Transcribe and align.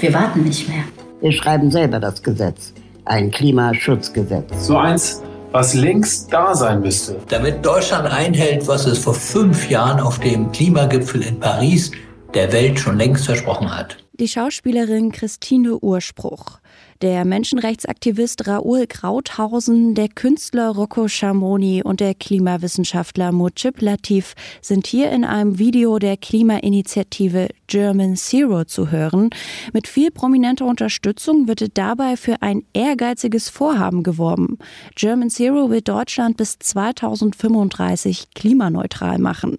Wir 0.00 0.14
warten 0.14 0.44
nicht 0.44 0.66
mehr. 0.66 0.84
Wir 1.20 1.30
schreiben 1.30 1.70
selber 1.70 2.00
das 2.00 2.22
Gesetz. 2.22 2.72
Ein 3.04 3.30
Klimaschutzgesetz. 3.30 4.66
So 4.66 4.78
eins, 4.78 5.22
was 5.52 5.74
längst 5.74 6.32
da 6.32 6.54
sein 6.54 6.80
müsste. 6.80 7.20
Damit 7.28 7.66
Deutschland 7.66 8.10
einhält, 8.10 8.66
was 8.66 8.86
es 8.86 8.98
vor 8.98 9.12
fünf 9.12 9.68
Jahren 9.68 10.00
auf 10.00 10.18
dem 10.18 10.50
Klimagipfel 10.52 11.22
in 11.22 11.38
Paris 11.38 11.90
der 12.32 12.50
Welt 12.50 12.80
schon 12.80 12.96
längst 12.96 13.26
versprochen 13.26 13.76
hat. 13.76 13.98
Die 14.14 14.28
Schauspielerin 14.28 15.12
Christine 15.12 15.78
Urspruch. 15.78 16.60
Der 17.02 17.24
Menschenrechtsaktivist 17.24 18.46
Raoul 18.46 18.86
Krauthausen, 18.86 19.94
der 19.94 20.08
Künstler 20.08 20.68
Rocco 20.68 21.08
Schamoni 21.08 21.82
und 21.82 22.00
der 22.00 22.14
Klimawissenschaftler 22.14 23.32
Mujib 23.32 23.80
Latif 23.80 24.34
sind 24.60 24.86
hier 24.86 25.10
in 25.10 25.24
einem 25.24 25.58
Video 25.58 25.98
der 25.98 26.18
Klimainitiative 26.18 27.48
German 27.68 28.16
Zero 28.16 28.64
zu 28.64 28.90
hören. 28.90 29.30
Mit 29.72 29.88
viel 29.88 30.10
prominenter 30.10 30.66
Unterstützung 30.66 31.48
wird 31.48 31.78
dabei 31.78 32.18
für 32.18 32.42
ein 32.42 32.64
ehrgeiziges 32.74 33.48
Vorhaben 33.48 34.02
geworben. 34.02 34.58
German 34.94 35.30
Zero 35.30 35.70
will 35.70 35.80
Deutschland 35.80 36.36
bis 36.36 36.58
2035 36.58 38.34
klimaneutral 38.34 39.18
machen. 39.18 39.56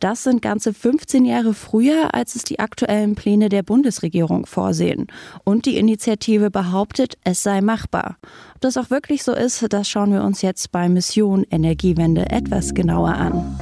Das 0.00 0.22
sind 0.22 0.40
ganze 0.40 0.72
15 0.72 1.26
Jahre 1.26 1.52
früher, 1.52 2.14
als 2.14 2.34
es 2.34 2.44
die 2.44 2.60
aktuellen 2.60 3.14
Pläne 3.14 3.50
der 3.50 3.62
Bundesregierung 3.62 4.46
vorsehen. 4.46 5.08
Und 5.44 5.66
die 5.66 5.76
Initiative 5.76 6.50
behauptet, 6.50 6.77
behauptet, 6.78 7.18
es 7.24 7.42
sei 7.42 7.60
machbar. 7.60 8.18
Ob 8.54 8.60
das 8.60 8.76
auch 8.76 8.88
wirklich 8.88 9.24
so 9.24 9.32
ist, 9.32 9.66
das 9.68 9.88
schauen 9.88 10.12
wir 10.12 10.22
uns 10.22 10.42
jetzt 10.42 10.70
bei 10.70 10.88
Mission 10.88 11.44
Energiewende 11.50 12.30
etwas 12.30 12.72
genauer 12.72 13.14
an. 13.14 13.58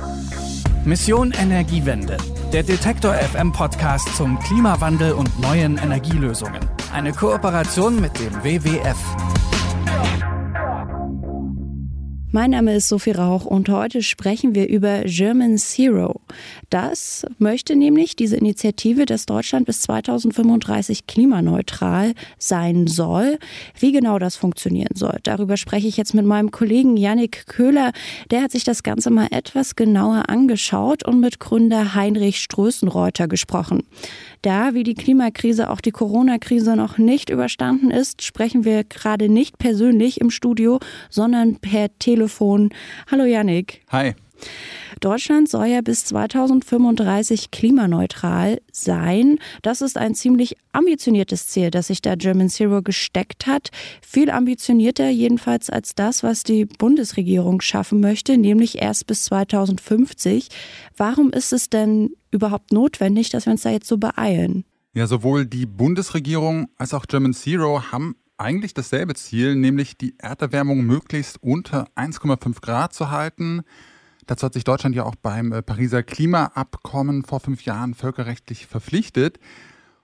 Mission 0.84 1.32
Energiewende. 1.32 2.18
Der 2.52 2.62
Detektor 2.62 3.14
FM 3.14 3.52
Podcast 3.52 4.14
zum 4.16 4.38
Klimawandel 4.40 5.12
und 5.12 5.40
neuen 5.40 5.78
Energielösungen. 5.78 6.60
Eine 6.92 7.12
Kooperation 7.12 8.02
mit 8.02 8.18
dem 8.18 8.34
WWF. 8.44 8.98
Mein 12.36 12.50
Name 12.50 12.76
ist 12.76 12.88
Sophie 12.88 13.12
Rauch 13.12 13.46
und 13.46 13.70
heute 13.70 14.02
sprechen 14.02 14.54
wir 14.54 14.68
über 14.68 15.04
German 15.04 15.56
Zero. 15.56 16.20
Das 16.68 17.24
möchte 17.38 17.76
nämlich 17.76 18.14
diese 18.14 18.36
Initiative, 18.36 19.06
dass 19.06 19.24
Deutschland 19.24 19.64
bis 19.64 19.80
2035 19.80 21.06
klimaneutral 21.06 22.12
sein 22.36 22.88
soll. 22.88 23.38
Wie 23.80 23.90
genau 23.90 24.18
das 24.18 24.36
funktionieren 24.36 24.94
soll, 24.94 25.18
darüber 25.22 25.56
spreche 25.56 25.88
ich 25.88 25.96
jetzt 25.96 26.12
mit 26.12 26.26
meinem 26.26 26.50
Kollegen 26.50 26.98
Yannick 26.98 27.46
Köhler. 27.46 27.92
Der 28.30 28.42
hat 28.42 28.52
sich 28.52 28.64
das 28.64 28.82
Ganze 28.82 29.08
mal 29.08 29.28
etwas 29.30 29.74
genauer 29.74 30.28
angeschaut 30.28 31.06
und 31.06 31.20
mit 31.20 31.40
Gründer 31.40 31.94
Heinrich 31.94 32.40
Strößenreuter 32.40 33.28
gesprochen. 33.28 33.82
Da, 34.42 34.74
wie 34.74 34.82
die 34.82 34.94
Klimakrise 34.94 35.70
auch 35.70 35.80
die 35.80 35.90
Corona-Krise 35.90 36.76
noch 36.76 36.98
nicht 36.98 37.30
überstanden 37.30 37.90
ist, 37.90 38.22
sprechen 38.22 38.64
wir 38.64 38.84
gerade 38.84 39.28
nicht 39.28 39.58
persönlich 39.58 40.20
im 40.20 40.30
Studio, 40.30 40.80
sondern 41.10 41.56
per 41.56 41.96
Telefon. 41.98 42.70
Hallo 43.10 43.24
Yannick. 43.24 43.82
Hi. 43.90 44.14
Deutschland 45.00 45.48
soll 45.48 45.66
ja 45.66 45.80
bis 45.82 46.04
2035 46.06 47.50
klimaneutral 47.50 48.60
sein. 48.72 49.38
Das 49.62 49.82
ist 49.82 49.98
ein 49.98 50.14
ziemlich 50.14 50.56
ambitioniertes 50.72 51.48
Ziel, 51.48 51.70
das 51.70 51.88
sich 51.88 52.02
da 52.02 52.14
German 52.14 52.48
Zero 52.48 52.82
gesteckt 52.82 53.46
hat. 53.46 53.70
Viel 54.00 54.30
ambitionierter 54.30 55.08
jedenfalls 55.08 55.70
als 55.70 55.94
das, 55.94 56.22
was 56.22 56.42
die 56.42 56.64
Bundesregierung 56.64 57.60
schaffen 57.60 58.00
möchte, 58.00 58.38
nämlich 58.38 58.80
erst 58.80 59.06
bis 59.06 59.24
2050. 59.24 60.48
Warum 60.96 61.30
ist 61.30 61.52
es 61.52 61.68
denn 61.68 62.10
überhaupt 62.30 62.72
notwendig, 62.72 63.30
dass 63.30 63.46
wir 63.46 63.52
uns 63.52 63.62
da 63.62 63.70
jetzt 63.70 63.88
so 63.88 63.98
beeilen? 63.98 64.64
Ja, 64.94 65.06
sowohl 65.06 65.44
die 65.44 65.66
Bundesregierung 65.66 66.68
als 66.78 66.94
auch 66.94 67.04
German 67.06 67.34
Zero 67.34 67.92
haben 67.92 68.16
eigentlich 68.38 68.74
dasselbe 68.74 69.14
Ziel, 69.14 69.54
nämlich 69.54 69.96
die 69.96 70.14
Erderwärmung 70.18 70.82
möglichst 70.84 71.42
unter 71.42 71.88
1,5 71.96 72.60
Grad 72.60 72.92
zu 72.92 73.10
halten. 73.10 73.62
Dazu 74.26 74.46
hat 74.46 74.54
sich 74.54 74.64
Deutschland 74.64 74.96
ja 74.96 75.04
auch 75.04 75.14
beim 75.14 75.52
äh, 75.52 75.62
Pariser 75.62 76.02
Klimaabkommen 76.02 77.24
vor 77.24 77.40
fünf 77.40 77.64
Jahren 77.64 77.94
völkerrechtlich 77.94 78.66
verpflichtet. 78.66 79.38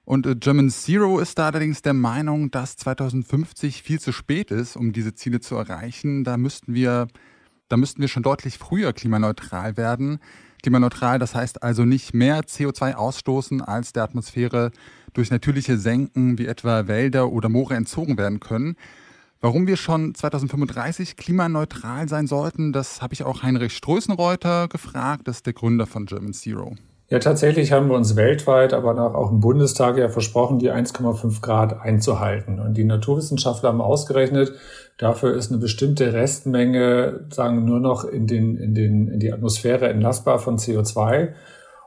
Und 0.05 0.27
äh, 0.27 0.37
German 0.37 0.71
Zero 0.71 1.19
ist 1.19 1.38
da 1.38 1.49
allerdings 1.49 1.83
der 1.83 1.94
Meinung, 1.94 2.50
dass 2.50 2.77
2050 2.77 3.82
viel 3.82 4.00
zu 4.00 4.12
spät 4.12 4.50
ist, 4.50 4.77
um 4.77 4.93
diese 4.93 5.15
Ziele 5.15 5.41
zu 5.41 5.56
erreichen. 5.56 6.25
Da 6.25 6.37
müssten 6.37 6.75
wir, 6.75 7.09
da 7.69 7.77
müssten 7.77 8.00
wir 8.00 8.09
schon 8.09 8.22
deutlich 8.22 8.59
früher 8.59 8.93
klimaneutral 8.93 9.77
werden. 9.77 10.21
Klimaneutral, 10.62 11.19
das 11.19 11.34
heißt 11.34 11.65
also 11.65 11.84
nicht 11.84 12.15
mehr 12.15 12.43
CO2 12.43 12.94
ausstoßen, 12.94 13.61
als 13.61 13.93
der 13.93 14.05
Atmosphäre 14.05 14.71
durch 15.12 15.31
natürliche 15.31 15.77
Senken 15.77 16.38
wie 16.38 16.47
etwa 16.47 16.87
Wälder 16.87 17.31
oder 17.31 17.49
Moore 17.49 17.75
entzogen 17.75 18.16
werden 18.16 18.38
können. 18.38 18.77
Warum 19.44 19.66
wir 19.66 19.76
schon 19.76 20.14
2035 20.14 21.16
klimaneutral 21.16 22.08
sein 22.08 22.28
sollten, 22.28 22.72
das 22.72 23.03
habe 23.03 23.12
ich 23.12 23.25
auch 23.25 23.42
Heinrich 23.42 23.76
Strößenreuter 23.76 24.69
gefragt, 24.69 25.26
das 25.26 25.38
ist 25.38 25.47
der 25.47 25.53
Gründer 25.53 25.86
von 25.86 26.06
German 26.06 26.32
Zero. 26.32 26.76
Ja, 27.08 27.19
tatsächlich 27.19 27.72
haben 27.72 27.88
wir 27.88 27.97
uns 27.97 28.14
weltweit, 28.14 28.72
aber 28.72 29.16
auch 29.16 29.32
im 29.32 29.41
Bundestag 29.41 29.98
ja 29.98 30.08
versprochen, 30.08 30.60
die 30.60 30.70
1,5 30.70 31.41
Grad 31.41 31.81
einzuhalten. 31.81 32.60
Und 32.60 32.75
die 32.75 32.84
Naturwissenschaftler 32.84 33.70
haben 33.70 33.81
ausgerechnet, 33.81 34.52
dafür 34.97 35.34
ist 35.34 35.50
eine 35.50 35.60
bestimmte 35.60 36.12
Restmenge, 36.12 37.26
sagen 37.31 37.64
nur 37.64 37.81
noch 37.81 38.04
in, 38.04 38.28
den, 38.28 38.56
in, 38.56 38.75
den, 38.76 39.08
in 39.08 39.19
die 39.19 39.32
Atmosphäre 39.32 39.88
entlassbar 39.88 40.38
von 40.38 40.56
CO2. 40.56 41.32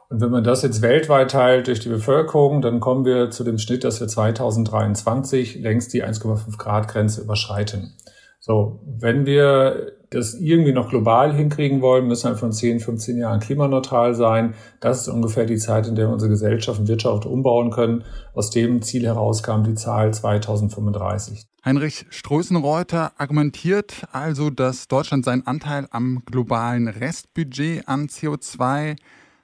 Und 0.08 0.20
wenn 0.20 0.30
man 0.30 0.44
das 0.44 0.62
jetzt 0.62 0.82
weltweit 0.82 1.32
teilt 1.32 1.66
durch 1.66 1.80
die 1.80 1.88
Bevölkerung, 1.88 2.62
dann 2.62 2.80
kommen 2.80 3.04
wir 3.04 3.30
zu 3.30 3.42
dem 3.42 3.58
Schnitt, 3.58 3.82
dass 3.82 4.00
wir 4.00 4.06
2023 4.06 5.56
längst 5.56 5.92
die 5.92 6.04
1,5 6.04 6.56
Grad 6.58 6.88
Grenze 6.88 7.22
überschreiten. 7.22 7.94
So, 8.38 8.80
wenn 8.86 9.26
wir 9.26 9.92
das 10.10 10.34
irgendwie 10.34 10.72
noch 10.72 10.88
global 10.88 11.34
hinkriegen 11.34 11.80
wollen, 11.80 12.06
müssen 12.06 12.30
wir 12.30 12.36
von 12.36 12.52
10, 12.52 12.78
15 12.78 13.18
Jahren 13.18 13.40
klimaneutral 13.40 14.14
sein. 14.14 14.54
Das 14.78 15.00
ist 15.00 15.08
ungefähr 15.08 15.46
die 15.46 15.56
Zeit, 15.56 15.88
in 15.88 15.96
der 15.96 16.06
wir 16.06 16.12
unsere 16.12 16.30
Gesellschaft 16.30 16.78
und 16.78 16.86
Wirtschaft 16.86 17.26
umbauen 17.26 17.72
können. 17.72 18.04
Aus 18.34 18.50
dem 18.50 18.82
Ziel 18.82 19.04
heraus 19.04 19.42
kam 19.42 19.64
die 19.64 19.74
Zahl 19.74 20.14
2035. 20.14 21.48
Heinrich 21.64 22.06
Strößenreuter 22.10 23.10
argumentiert 23.18 24.06
also, 24.12 24.50
dass 24.50 24.86
Deutschland 24.86 25.24
seinen 25.24 25.44
Anteil 25.44 25.88
am 25.90 26.22
globalen 26.24 26.86
Restbudget 26.86 27.88
an 27.88 28.06
CO2 28.06 28.94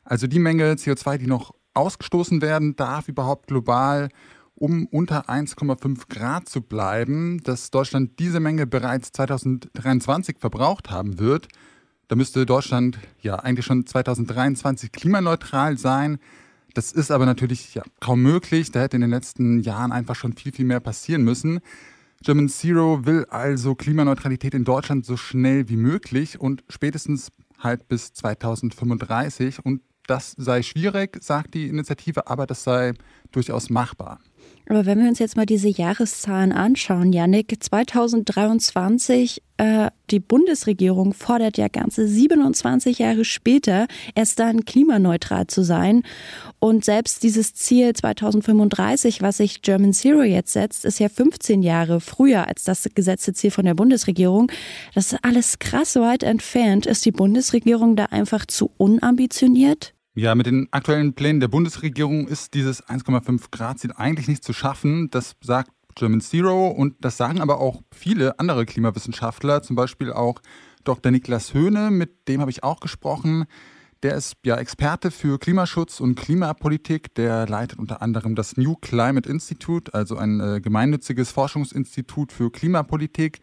also 0.04 0.26
die 0.26 0.38
Menge 0.38 0.74
CO2, 0.74 1.18
die 1.18 1.26
noch 1.26 1.52
ausgestoßen 1.74 2.42
werden 2.42 2.76
darf, 2.76 3.08
überhaupt 3.08 3.46
global, 3.46 4.08
um 4.54 4.86
unter 4.86 5.28
1,5 5.28 6.08
Grad 6.08 6.48
zu 6.48 6.60
bleiben, 6.60 7.42
dass 7.42 7.70
Deutschland 7.70 8.18
diese 8.18 8.40
Menge 8.40 8.66
bereits 8.66 9.12
2023 9.12 10.36
verbraucht 10.38 10.90
haben 10.90 11.18
wird. 11.18 11.48
Da 12.08 12.16
müsste 12.16 12.44
Deutschland 12.44 12.98
ja 13.20 13.36
eigentlich 13.36 13.64
schon 13.64 13.86
2023 13.86 14.92
klimaneutral 14.92 15.78
sein. 15.78 16.19
Das 16.74 16.92
ist 16.92 17.10
aber 17.10 17.26
natürlich 17.26 17.74
ja, 17.74 17.82
kaum 18.00 18.22
möglich. 18.22 18.70
Da 18.70 18.80
hätte 18.80 18.96
in 18.96 19.00
den 19.00 19.10
letzten 19.10 19.60
Jahren 19.60 19.92
einfach 19.92 20.14
schon 20.14 20.34
viel, 20.34 20.52
viel 20.52 20.64
mehr 20.64 20.80
passieren 20.80 21.22
müssen. 21.22 21.60
German 22.22 22.48
Zero 22.48 23.04
will 23.04 23.26
also 23.30 23.74
Klimaneutralität 23.74 24.54
in 24.54 24.64
Deutschland 24.64 25.04
so 25.04 25.16
schnell 25.16 25.69
wie 25.69 25.76
möglich 25.76 26.38
und 26.38 26.62
spätestens 26.69 27.30
halt 27.58 27.88
bis 27.88 28.12
2035. 28.12 29.64
Und 29.64 29.80
das 30.12 30.34
sei 30.36 30.62
schwierig, 30.62 31.16
sagt 31.22 31.54
die 31.54 31.68
Initiative, 31.68 32.26
aber 32.26 32.46
das 32.46 32.64
sei 32.64 32.92
durchaus 33.32 33.70
machbar. 33.70 34.20
Aber 34.68 34.86
wenn 34.86 35.00
wir 35.00 35.08
uns 35.08 35.18
jetzt 35.18 35.36
mal 35.36 35.46
diese 35.46 35.68
Jahreszahlen 35.68 36.52
anschauen, 36.52 37.12
Janik, 37.12 37.56
2023, 37.58 39.42
äh, 39.56 39.90
die 40.10 40.20
Bundesregierung 40.20 41.14
fordert 41.14 41.58
ja 41.58 41.68
ganze 41.68 42.06
27 42.06 42.98
Jahre 42.98 43.24
später 43.24 43.86
erst 44.14 44.38
dann 44.38 44.64
klimaneutral 44.64 45.48
zu 45.48 45.62
sein. 45.62 46.04
Und 46.60 46.84
selbst 46.84 47.22
dieses 47.22 47.54
Ziel 47.54 47.92
2035, 47.92 49.20
was 49.20 49.38
sich 49.38 49.62
German 49.62 49.92
Zero 49.92 50.22
jetzt 50.22 50.52
setzt, 50.52 50.84
ist 50.84 51.00
ja 51.00 51.08
15 51.08 51.62
Jahre 51.62 52.00
früher 52.00 52.46
als 52.46 52.64
das 52.64 52.88
gesetzte 52.94 53.32
Ziel 53.32 53.50
von 53.50 53.64
der 53.64 53.75
Bundesregierung. 53.75 54.50
Das 54.94 55.12
ist 55.12 55.25
alles 55.25 55.58
krass 55.58 55.96
weit 55.96 56.22
entfernt. 56.22 56.87
Ist 56.87 57.04
die 57.04 57.12
Bundesregierung 57.12 57.96
da 57.96 58.06
einfach 58.06 58.46
zu 58.46 58.70
unambitioniert? 58.76 59.92
Ja, 60.14 60.35
mit 60.35 60.44
den 60.44 60.69
aktuellen 60.73 61.14
Plänen 61.14 61.41
der 61.41 61.49
Bundesregierung 61.49 62.29
ist 62.29 62.53
dieses 62.53 62.87
1,5 62.87 63.44
Grad 63.50 63.79
Ziel 63.79 63.93
eigentlich 63.97 64.29
nicht 64.29 64.44
zu 64.44 64.53
schaffen. 64.53 65.09
Das 65.09 65.37
sagt 65.41 65.70
German 65.94 66.20
Zero 66.20 66.69
und 66.69 66.97
das 67.00 67.17
sagen 67.17 67.41
aber 67.41 67.61
auch 67.61 67.81
viele 67.91 68.38
andere 68.38 68.67
Klimawissenschaftler, 68.67 69.62
zum 69.62 69.75
Beispiel 69.75 70.12
auch 70.12 70.43
Dr. 70.85 71.11
Niklas 71.11 71.55
Höhne, 71.55 71.91
mit 71.91 72.29
dem 72.29 72.43
habe 72.43 72.50
ich 72.50 72.62
auch 72.62 72.81
gesprochen. 72.81 73.47
Der 74.03 74.14
ist 74.14 74.35
ja 74.44 74.56
Experte 74.56 75.11
für 75.11 75.38
Klimaschutz 75.38 75.99
und 75.99 76.17
Klimapolitik. 76.17 77.14
Der 77.14 77.47
leitet 77.47 77.79
unter 77.79 78.03
anderem 78.03 78.35
das 78.35 78.59
New 78.59 78.75
Climate 78.75 79.31
Institute, 79.31 79.94
also 79.94 80.19
ein 80.19 80.41
äh, 80.41 80.61
gemeinnütziges 80.61 81.31
Forschungsinstitut 81.31 82.32
für 82.32 82.50
Klimapolitik. 82.50 83.41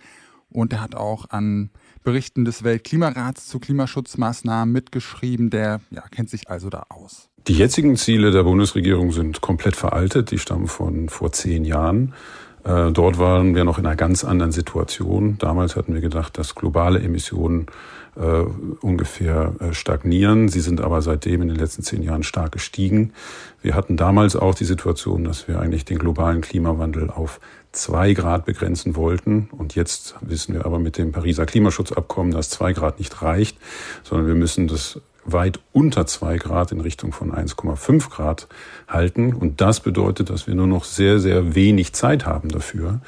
Und 0.50 0.74
er 0.74 0.82
hat 0.82 0.94
auch 0.96 1.30
an 1.30 1.72
Berichten 2.04 2.46
des 2.46 2.64
Weltklimarats 2.64 3.48
zu 3.48 3.60
Klimaschutzmaßnahmen 3.60 4.72
mitgeschrieben. 4.72 5.50
Der 5.50 5.82
ja, 5.92 6.04
kennt 6.12 6.30
sich 6.30 6.50
also 6.50 6.70
da 6.70 6.86
aus. 6.90 7.30
Die 7.48 7.54
jetzigen 7.54 7.96
Ziele 7.96 8.32
der 8.32 8.44
Bundesregierung 8.44 9.12
sind 9.12 9.42
komplett 9.42 9.76
veraltet. 9.76 10.32
Die 10.32 10.40
stammen 10.40 10.68
von 10.68 11.10
vor 11.10 11.32
zehn 11.32 11.66
Jahren. 11.66 12.14
Äh, 12.64 12.92
dort 12.92 13.18
waren 13.18 13.56
wir 13.56 13.64
noch 13.64 13.80
in 13.80 13.86
einer 13.86 13.96
ganz 13.96 14.24
anderen 14.24 14.52
Situation. 14.52 15.38
Damals 15.38 15.76
hatten 15.76 15.94
wir 15.94 16.02
gedacht, 16.02 16.38
dass 16.38 16.56
globale 16.56 17.00
Emissionen 17.00 17.68
äh, 18.16 18.44
ungefähr 18.82 19.54
äh, 19.60 19.74
stagnieren. 19.74 20.50
Sie 20.50 20.60
sind 20.60 20.82
aber 20.82 21.02
seitdem 21.02 21.42
in 21.42 21.48
den 21.48 21.58
letzten 21.58 21.84
zehn 21.84 22.02
Jahren 22.02 22.24
stark 22.24 22.52
gestiegen. 22.52 23.14
Wir 23.62 23.76
hatten 23.76 23.98
damals 23.98 24.36
auch 24.36 24.56
die 24.56 24.66
Situation, 24.66 25.24
dass 25.24 25.48
wir 25.48 25.60
eigentlich 25.60 25.86
den 25.86 26.00
globalen 26.00 26.42
Klimawandel 26.42 27.10
auf 27.10 27.40
zwei 27.72 28.14
Grad 28.14 28.46
begrenzen 28.46 28.96
wollten. 28.96 29.50
Und 29.52 29.76
jetzt 29.76 30.16
wissen 30.22 30.54
wir 30.54 30.66
aber 30.66 30.80
mit 30.80 30.98
dem 30.98 31.12
Pariser 31.12 31.46
Klimaschutzabkommen, 31.46 32.34
dass 32.34 32.50
zwei 32.50 32.74
Grad 32.74 33.00
nicht 33.00 33.22
reicht, 33.22 33.58
sondern 34.04 34.28
wir 34.28 34.36
müssen 34.36 34.68
das 34.68 35.00
weit 35.26 35.60
unter 35.74 36.06
zwei 36.08 36.38
Grad 36.38 36.72
in 36.72 36.82
Richtung 36.82 37.12
von 37.12 37.32
1,5 37.32 38.10
Grad 38.10 38.48
halten. 38.88 39.34
Und 39.34 39.62
das 39.62 39.80
bedeutet, 39.82 40.30
dass 40.30 40.48
wir 40.48 40.56
nur 40.56 40.68
noch 40.68 40.84
sehr, 40.84 41.20
sehr 41.20 41.56
wenig 41.56 41.94
Zeit 41.94 42.26
haben 42.26 42.50
dafür. 42.50 43.02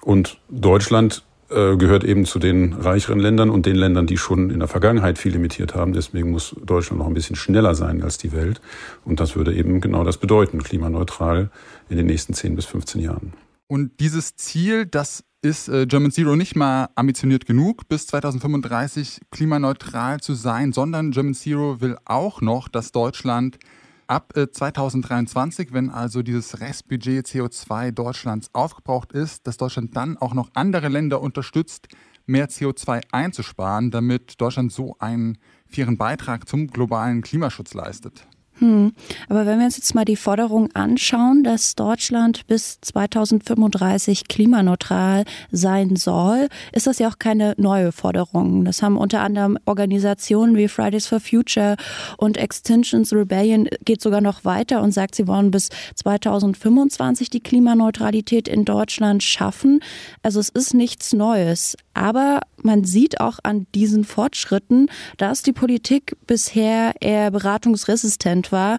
Und 0.00 0.38
Deutschland 0.48 1.24
gehört 1.48 2.04
eben 2.04 2.24
zu 2.24 2.38
den 2.38 2.72
reicheren 2.72 3.20
Ländern 3.20 3.50
und 3.50 3.66
den 3.66 3.76
Ländern, 3.76 4.06
die 4.06 4.16
schon 4.16 4.50
in 4.50 4.60
der 4.60 4.68
Vergangenheit 4.68 5.18
viel 5.18 5.32
limitiert 5.32 5.74
haben. 5.74 5.92
Deswegen 5.92 6.30
muss 6.30 6.56
Deutschland 6.64 6.98
noch 6.98 7.06
ein 7.06 7.14
bisschen 7.14 7.36
schneller 7.36 7.74
sein 7.74 8.02
als 8.02 8.18
die 8.18 8.32
Welt. 8.32 8.60
Und 9.04 9.20
das 9.20 9.36
würde 9.36 9.54
eben 9.54 9.80
genau 9.80 10.04
das 10.04 10.18
bedeuten, 10.18 10.62
klimaneutral 10.62 11.50
in 11.88 11.96
den 11.96 12.06
nächsten 12.06 12.34
10 12.34 12.56
bis 12.56 12.64
15 12.66 13.00
Jahren. 13.00 13.34
Und 13.66 14.00
dieses 14.00 14.36
Ziel, 14.36 14.86
das 14.86 15.24
ist 15.42 15.68
äh, 15.68 15.86
German 15.86 16.10
Zero 16.10 16.36
nicht 16.36 16.56
mal 16.56 16.88
ambitioniert 16.94 17.46
genug, 17.46 17.88
bis 17.88 18.06
2035 18.06 19.20
klimaneutral 19.30 20.20
zu 20.20 20.34
sein, 20.34 20.72
sondern 20.72 21.10
German 21.10 21.34
Zero 21.34 21.80
will 21.80 21.96
auch 22.04 22.40
noch, 22.40 22.68
dass 22.68 22.92
Deutschland 22.92 23.58
ab 24.06 24.36
äh, 24.36 24.50
2023, 24.50 25.72
wenn 25.72 25.90
also 25.90 26.22
dieses 26.22 26.60
Restbudget 26.60 27.26
CO2 27.26 27.92
Deutschlands 27.92 28.50
aufgebraucht 28.52 29.12
ist, 29.12 29.46
dass 29.46 29.56
Deutschland 29.56 29.96
dann 29.96 30.16
auch 30.16 30.34
noch 30.34 30.50
andere 30.54 30.88
Länder 30.88 31.20
unterstützt, 31.20 31.88
mehr 32.26 32.48
CO2 32.48 33.02
einzusparen, 33.12 33.90
damit 33.90 34.40
Deutschland 34.40 34.72
so 34.72 34.96
einen 34.98 35.38
fairen 35.66 35.96
Beitrag 35.96 36.48
zum 36.48 36.68
globalen 36.68 37.22
Klimaschutz 37.22 37.74
leistet. 37.74 38.26
Hm. 38.58 38.92
Aber 39.28 39.46
wenn 39.46 39.58
wir 39.58 39.66
uns 39.66 39.76
jetzt 39.76 39.94
mal 39.94 40.04
die 40.04 40.16
Forderung 40.16 40.70
anschauen, 40.74 41.42
dass 41.42 41.74
Deutschland 41.74 42.46
bis 42.46 42.78
2035 42.82 44.28
klimaneutral 44.28 45.24
sein 45.50 45.96
soll, 45.96 46.48
ist 46.72 46.86
das 46.86 47.00
ja 47.00 47.08
auch 47.08 47.18
keine 47.18 47.54
neue 47.56 47.90
Forderung. 47.90 48.64
Das 48.64 48.80
haben 48.80 48.96
unter 48.96 49.22
anderem 49.22 49.58
Organisationen 49.64 50.56
wie 50.56 50.68
Fridays 50.68 51.08
for 51.08 51.18
Future 51.18 51.76
und 52.16 52.36
Extinctions 52.36 53.12
Rebellion 53.12 53.68
geht 53.84 54.00
sogar 54.00 54.20
noch 54.20 54.44
weiter 54.44 54.82
und 54.82 54.92
sagt, 54.92 55.16
sie 55.16 55.26
wollen 55.26 55.50
bis 55.50 55.70
2025 55.96 57.30
die 57.30 57.40
Klimaneutralität 57.40 58.46
in 58.46 58.64
Deutschland 58.64 59.22
schaffen. 59.22 59.80
Also 60.22 60.38
es 60.38 60.48
ist 60.48 60.74
nichts 60.74 61.12
Neues. 61.12 61.76
Aber 61.92 62.40
man 62.64 62.84
sieht 62.84 63.20
auch 63.20 63.38
an 63.42 63.66
diesen 63.74 64.04
Fortschritten, 64.04 64.88
dass 65.16 65.42
die 65.42 65.52
Politik 65.52 66.16
bisher 66.26 66.94
eher 67.00 67.30
beratungsresistent 67.30 68.52
war 68.52 68.78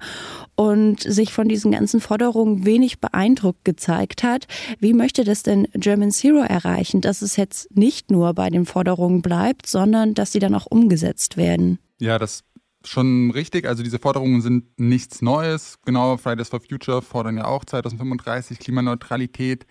und 0.55 1.01
sich 1.01 1.33
von 1.33 1.47
diesen 1.47 1.71
ganzen 1.71 2.01
Forderungen 2.01 2.65
wenig 2.65 2.99
beeindruckt 2.99 3.63
gezeigt 3.63 4.23
hat. 4.23 4.47
Wie 4.79 4.93
möchte 4.93 5.23
das 5.23 5.43
denn 5.43 5.67
German 5.73 6.11
Zero 6.11 6.39
erreichen, 6.39 7.01
dass 7.01 7.21
es 7.21 7.35
jetzt 7.35 7.75
nicht 7.75 8.11
nur 8.11 8.33
bei 8.33 8.49
den 8.49 8.65
Forderungen 8.65 9.21
bleibt, 9.21 9.67
sondern 9.67 10.13
dass 10.13 10.31
sie 10.31 10.39
dann 10.39 10.55
auch 10.55 10.65
umgesetzt 10.65 11.37
werden? 11.37 11.79
Ja, 11.99 12.19
das 12.19 12.43
schon 12.83 13.31
richtig. 13.31 13.67
Also 13.67 13.83
diese 13.83 13.99
Forderungen 13.99 14.41
sind 14.41 14.79
nichts 14.79 15.21
Neues. 15.21 15.77
Genau, 15.85 16.17
Fridays 16.17 16.49
for 16.49 16.59
Future 16.59 17.01
fordern 17.01 17.37
ja 17.37 17.45
auch 17.45 17.65
2035 17.65 18.59
Klimaneutralität. 18.59 19.65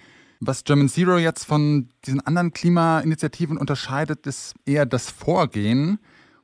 Was 0.47 0.65
German 0.65 0.91
Zero 0.91 1.17
jetzt 1.17 1.45
von 1.45 1.89
diesen 2.05 2.21
anderen 2.21 2.53
Klimainitiativen 2.53 3.57
unterscheidet, 3.57 4.27
ist 4.27 4.55
eher 4.67 4.85
das 4.85 5.11
Vorgehen. 5.11 5.99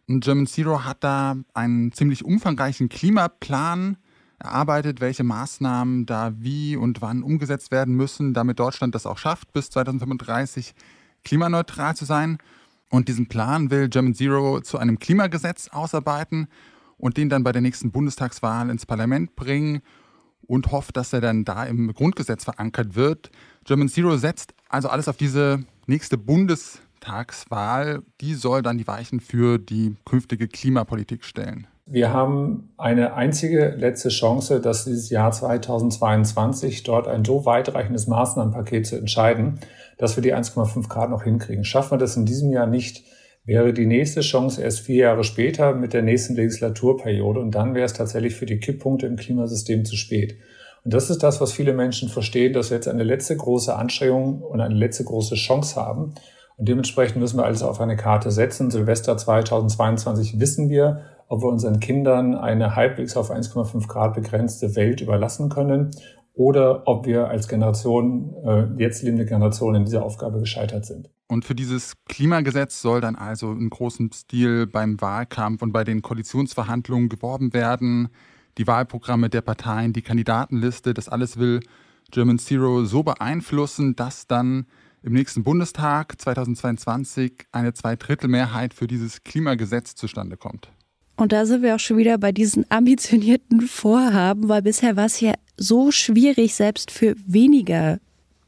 Und 0.09 0.25
German 0.25 0.47
Zero 0.47 0.85
hat 0.85 1.05
da 1.05 1.37
einen 1.53 1.93
ziemlich 1.93 2.25
umfangreichen 2.25 2.89
Klimaplan 2.89 3.99
erarbeitet, 4.39 5.03
welche 5.03 5.23
Maßnahmen 5.23 6.07
da 6.07 6.33
wie 6.39 6.77
und 6.77 7.03
wann 7.03 7.23
umgesetzt 7.23 7.73
werden 7.73 7.95
müssen, 7.95 8.33
damit 8.33 8.59
Deutschland 8.59 8.95
das 8.95 9.05
auch 9.05 9.19
schafft, 9.19 9.53
bis 9.53 9.69
2035 9.69 10.75
klimaneutral 11.23 11.95
zu 11.95 12.07
sein. 12.07 12.39
Und 12.89 13.09
diesen 13.09 13.27
Plan 13.27 13.71
will 13.71 13.91
German 13.91 14.15
Zero 14.15 14.63
zu 14.63 14.79
einem 14.79 14.99
Klimagesetz 14.99 15.69
ausarbeiten 15.69 16.49
und 16.97 17.19
den 17.19 17.29
dann 17.29 17.45
bei 17.45 17.53
der 17.53 17.61
nächsten 17.61 17.91
Bundestagswahl 17.91 18.71
ins 18.71 18.87
Parlament 18.87 19.37
bringen 19.37 19.83
und 20.51 20.73
hofft, 20.73 20.97
dass 20.97 21.13
er 21.13 21.21
dann 21.21 21.45
da 21.45 21.63
im 21.65 21.95
Grundgesetz 21.95 22.43
verankert 22.43 22.97
wird. 22.97 23.31
German 23.65 23.89
Zero 23.89 24.17
setzt 24.17 24.53
also 24.69 24.89
alles 24.89 25.07
auf 25.07 25.17
diese 25.17 25.61
nächste 25.87 26.19
Bundestagswahl. 26.19 28.03
Die 28.21 28.35
soll 28.35 28.61
dann 28.61 28.77
die 28.77 28.89
Weichen 28.89 29.21
für 29.21 29.59
die 29.59 29.95
künftige 30.05 30.49
Klimapolitik 30.49 31.25
stellen. 31.25 31.69
Wir 31.87 32.13
haben 32.13 32.71
eine 32.79 33.15
einzige 33.15 33.77
letzte 33.77 34.09
Chance, 34.09 34.61
dass 34.61 34.87
dieses 34.87 35.09
Jahr 35.09 35.31
2022 35.31 36.83
dort 36.83 37.07
ein 37.07 37.25
so 37.25 37.47
weitreichendes 37.47 38.09
Maßnahmenpaket 38.09 38.89
zu 38.89 38.97
entscheiden, 38.97 39.61
dass 39.99 40.17
wir 40.17 40.23
die 40.23 40.35
1,5 40.35 40.89
Grad 40.89 41.11
noch 41.11 41.23
hinkriegen. 41.23 41.65
Schaffen 41.65 41.93
wir 41.93 41.99
das 41.99 42.17
in 42.17 42.27
diesem 42.27 42.51
Jahr 42.51 42.67
nicht, 42.67 43.05
wäre 43.45 43.73
die 43.73 43.87
nächste 43.87 44.21
Chance 44.21 44.63
erst 44.63 44.81
vier 44.81 45.05
Jahre 45.05 45.25
später 45.25 45.75
mit 45.75 45.93
der 45.93 46.03
nächsten 46.03 46.35
Legislaturperiode 46.35 47.41
und 47.41 47.55
dann 47.55 47.75
wäre 47.75 47.87
es 47.87 47.93
tatsächlich 47.93 48.35
für 48.35 48.47
die 48.47 48.59
Kipppunkte 48.59 49.07
im 49.07 49.17
Klimasystem 49.17 49.85
zu 49.85 49.97
spät. 49.97 50.37
Und 50.85 50.95
das 50.95 51.11
ist 51.11 51.23
das, 51.23 51.41
was 51.41 51.53
viele 51.53 51.73
Menschen 51.73 52.09
verstehen, 52.09 52.53
dass 52.53 52.71
wir 52.71 52.77
jetzt 52.77 52.89
eine 52.89 53.03
letzte 53.03 53.37
große 53.37 53.75
Anstrengung 53.75 54.41
und 54.41 54.61
eine 54.61 54.75
letzte 54.75 55.05
große 55.05 55.35
Chance 55.35 55.77
haben. 55.77 56.15
Und 56.57 56.69
dementsprechend 56.69 57.17
müssen 57.17 57.39
wir 57.39 57.45
alles 57.45 57.63
auf 57.63 57.81
eine 57.81 57.97
Karte 57.97 58.31
setzen. 58.31 58.71
Silvester 58.71 59.17
2022 59.17 60.41
wissen 60.41 60.71
wir, 60.71 61.01
ob 61.29 61.43
wir 61.43 61.49
unseren 61.49 61.81
Kindern 61.81 62.35
eine 62.35 62.77
halbwegs 62.77 63.17
auf 63.17 63.31
1,5 63.31 63.87
Grad 63.89 64.15
begrenzte 64.15 64.75
Welt 64.75 65.01
überlassen 65.01 65.49
können 65.49 65.91
oder 66.35 66.87
ob 66.87 67.07
wir 67.07 67.29
als 67.29 67.49
Generation, 67.49 68.35
äh, 68.45 68.83
jetzt 68.83 69.03
lebende 69.03 69.27
Generation 69.27 69.75
in 69.75 69.85
dieser 69.85 70.03
Aufgabe 70.03 70.39
gescheitert 70.39 70.87
sind. 70.87 71.11
Und 71.31 71.45
für 71.45 71.55
dieses 71.55 71.95
Klimagesetz 72.09 72.83
soll 72.83 73.01
dann 73.01 73.15
also 73.15 73.53
in 73.53 73.71
großem 73.71 74.11
Stil 74.13 74.67
beim 74.67 75.01
Wahlkampf 75.01 75.63
und 75.63 75.71
bei 75.71 75.85
den 75.85 76.03
Koalitionsverhandlungen 76.03 77.09
geworben 77.09 77.53
werden 77.53 78.09
die 78.59 78.67
Wahlprogramme 78.67 79.31
der 79.31 79.41
Parteien, 79.41 79.93
die 79.93 80.03
Kandidatenliste, 80.03 80.93
das 80.93 81.09
alles 81.09 81.39
will 81.39 81.61
German 82.11 82.41
Zero 82.41 82.85
so 82.85 83.05
beeinflussen, 83.05 83.95
dass 83.95 84.27
dann 84.27 84.67
im 85.05 85.13
nächsten 85.13 85.45
Bundestag 85.45 86.21
2022 86.21 87.47
eine 87.53 87.75
Zweidrittelmehrheit 87.75 88.75
für 88.75 88.89
dieses 88.89 89.23
Klimagesetz 89.23 89.95
zustande 89.95 90.37
kommt. 90.37 90.73
Und 91.17 91.31
da 91.31 91.47
sind 91.47 91.63
wir 91.63 91.77
auch 91.77 91.81
schon 91.81 91.97
wieder 91.97 92.19
bei 92.19 92.33
diesen 92.33 92.65
ambitionierten 92.71 93.61
Vorhaben, 93.61 94.49
weil 94.49 94.63
bisher 94.63 94.97
war 94.97 95.07
es 95.07 95.21
ja 95.21 95.35
so 95.57 95.93
schwierig, 95.93 96.57
selbst 96.57 96.91
für 96.91 97.15
weniger 97.25 98.01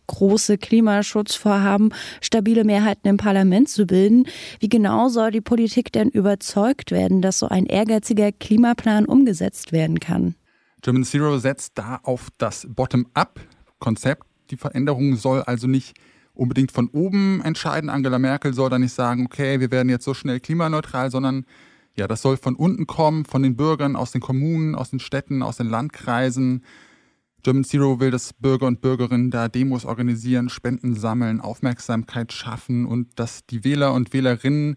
große 0.07 0.59
Klimaschutzvorhaben 0.59 1.95
stabile 2.21 2.65
Mehrheiten 2.65 3.09
im 3.09 3.17
Parlament 3.17 3.69
zu 3.69 3.87
bilden. 3.87 4.27
Wie 4.61 4.69
genau 4.69 5.09
soll 5.09 5.31
die 5.31 5.41
Politik 5.41 5.93
denn 5.93 6.09
überzeugt 6.09 6.91
werden, 6.91 7.23
dass 7.23 7.39
so 7.39 7.49
ein 7.49 7.67
ehrgeiziger 7.67 8.33
Klimaplan 8.33 9.07
umgesetzt 9.07 9.73
werden 9.73 10.01
kann? 10.01 10.35
German 10.83 11.05
Zero 11.05 11.39
setzt 11.39 11.79
da 11.79 12.01
auf 12.03 12.29
das 12.39 12.67
Bottom-up-Konzept. 12.69 14.25
Die 14.51 14.57
Veränderung 14.57 15.17
soll 15.17 15.43
also 15.43 15.67
nicht 15.67 15.95
unbedingt 16.35 16.73
von 16.73 16.89
oben 16.89 17.41
entscheiden. 17.43 17.91
Angela 17.91 18.19
Merkel 18.19 18.55
soll 18.55 18.71
da 18.71 18.79
nicht 18.79 18.93
sagen, 18.93 19.27
okay, 19.27 19.61
wir 19.61 19.71
werden 19.71 19.89
jetzt 19.89 20.05
so 20.05 20.15
schnell 20.15 20.41
klimaneutral, 20.41 21.11
sondern 21.11 21.47
ja, 21.95 22.09
das 22.09 22.23
soll 22.23 22.37
von 22.37 22.57
unten 22.57 22.87
kommen, 22.87 23.25
von 23.25 23.43
den 23.43 23.57
Bürgern 23.57 23.97
aus 23.97 24.13
den 24.13 24.21
Kommunen, 24.21 24.75
aus 24.75 24.91
den 24.91 24.99
Städten, 24.99 25.43
aus 25.43 25.59
den 25.59 25.69
Landkreisen. 25.69 26.65
German 27.43 27.65
Zero 27.65 27.99
will, 27.99 28.13
dass 28.13 28.33
Bürger 28.35 28.67
und 28.67 28.81
Bürgerinnen 28.81 29.31
da 29.31 29.49
Demos 29.49 29.85
organisieren, 29.85 30.49
Spenden 30.49 30.95
sammeln, 30.95 31.41
Aufmerksamkeit 31.41 32.33
schaffen 32.33 32.87
und 32.87 33.19
dass 33.19 33.47
die 33.47 33.65
Wähler 33.65 33.93
und 33.95 34.13
Wählerinnen 34.13 34.77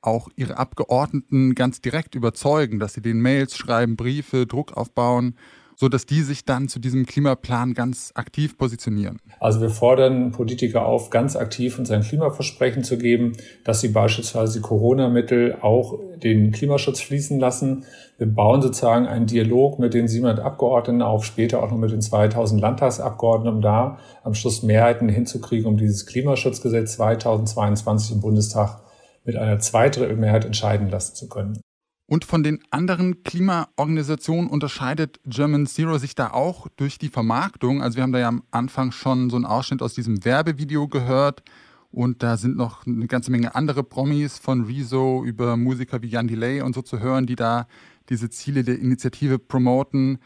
auch 0.00 0.28
ihre 0.36 0.56
Abgeordneten 0.58 1.54
ganz 1.54 1.80
direkt 1.80 2.14
überzeugen, 2.14 2.78
dass 2.78 2.94
sie 2.94 3.02
den 3.02 3.20
Mails 3.20 3.56
schreiben, 3.56 3.96
Briefe, 3.96 4.46
Druck 4.46 4.72
aufbauen 4.72 5.34
so 5.76 5.88
dass 5.88 6.06
die 6.06 6.22
sich 6.22 6.44
dann 6.44 6.68
zu 6.68 6.78
diesem 6.78 7.06
Klimaplan 7.06 7.74
ganz 7.74 8.12
aktiv 8.14 8.56
positionieren? 8.56 9.20
Also 9.40 9.60
wir 9.60 9.70
fordern 9.70 10.32
Politiker 10.32 10.86
auf, 10.86 11.10
ganz 11.10 11.36
aktiv 11.36 11.78
uns 11.78 11.90
ein 11.90 12.02
Klimaversprechen 12.02 12.84
zu 12.84 12.98
geben, 12.98 13.32
dass 13.64 13.80
sie 13.80 13.88
beispielsweise 13.88 14.60
Corona-Mittel 14.60 15.58
auch 15.60 15.98
den 16.22 16.52
Klimaschutz 16.52 17.00
fließen 17.00 17.38
lassen. 17.38 17.84
Wir 18.18 18.26
bauen 18.26 18.62
sozusagen 18.62 19.06
einen 19.06 19.26
Dialog 19.26 19.78
mit 19.78 19.94
den 19.94 20.08
700 20.08 20.44
Abgeordneten 20.44 21.02
auf, 21.02 21.24
später 21.24 21.62
auch 21.62 21.70
noch 21.70 21.78
mit 21.78 21.90
den 21.90 22.00
2000 22.00 22.60
Landtagsabgeordneten, 22.60 23.56
um 23.56 23.62
da 23.62 23.98
am 24.22 24.34
Schluss 24.34 24.62
Mehrheiten 24.62 25.08
hinzukriegen, 25.08 25.66
um 25.66 25.76
dieses 25.76 26.06
Klimaschutzgesetz 26.06 26.94
2022 26.94 28.16
im 28.16 28.20
Bundestag 28.20 28.80
mit 29.24 29.36
einer 29.36 29.58
Zweidrittelmehrheit 29.58 30.44
entscheiden 30.44 30.90
lassen 30.90 31.14
zu 31.16 31.28
können. 31.28 31.60
Und 32.06 32.26
von 32.26 32.42
den 32.42 32.60
anderen 32.70 33.22
Klimaorganisationen 33.22 34.50
unterscheidet 34.50 35.20
German 35.24 35.66
Zero 35.66 35.96
sich 35.98 36.14
da 36.14 36.32
auch 36.32 36.68
durch 36.76 36.98
die 36.98 37.08
Vermarktung. 37.08 37.82
Also 37.82 37.96
wir 37.96 38.02
haben 38.02 38.12
da 38.12 38.18
ja 38.18 38.28
am 38.28 38.42
Anfang 38.50 38.92
schon 38.92 39.30
so 39.30 39.36
einen 39.36 39.46
Ausschnitt 39.46 39.80
aus 39.80 39.94
diesem 39.94 40.24
Werbevideo 40.24 40.86
gehört. 40.88 41.42
Und 41.90 42.22
da 42.22 42.36
sind 42.36 42.56
noch 42.56 42.86
eine 42.86 43.06
ganze 43.06 43.30
Menge 43.30 43.54
andere 43.54 43.84
Promis 43.84 44.38
von 44.38 44.64
Rezo 44.64 45.24
über 45.24 45.56
Musiker 45.56 46.02
wie 46.02 46.08
Jan 46.08 46.28
Delay 46.28 46.60
und 46.60 46.74
so 46.74 46.82
zu 46.82 46.98
hören, 46.98 47.24
die 47.24 47.36
da 47.36 47.68
diese 48.10 48.28
Ziele 48.28 48.64
der 48.64 48.78
Initiative 48.78 49.38
promoten. 49.38 50.18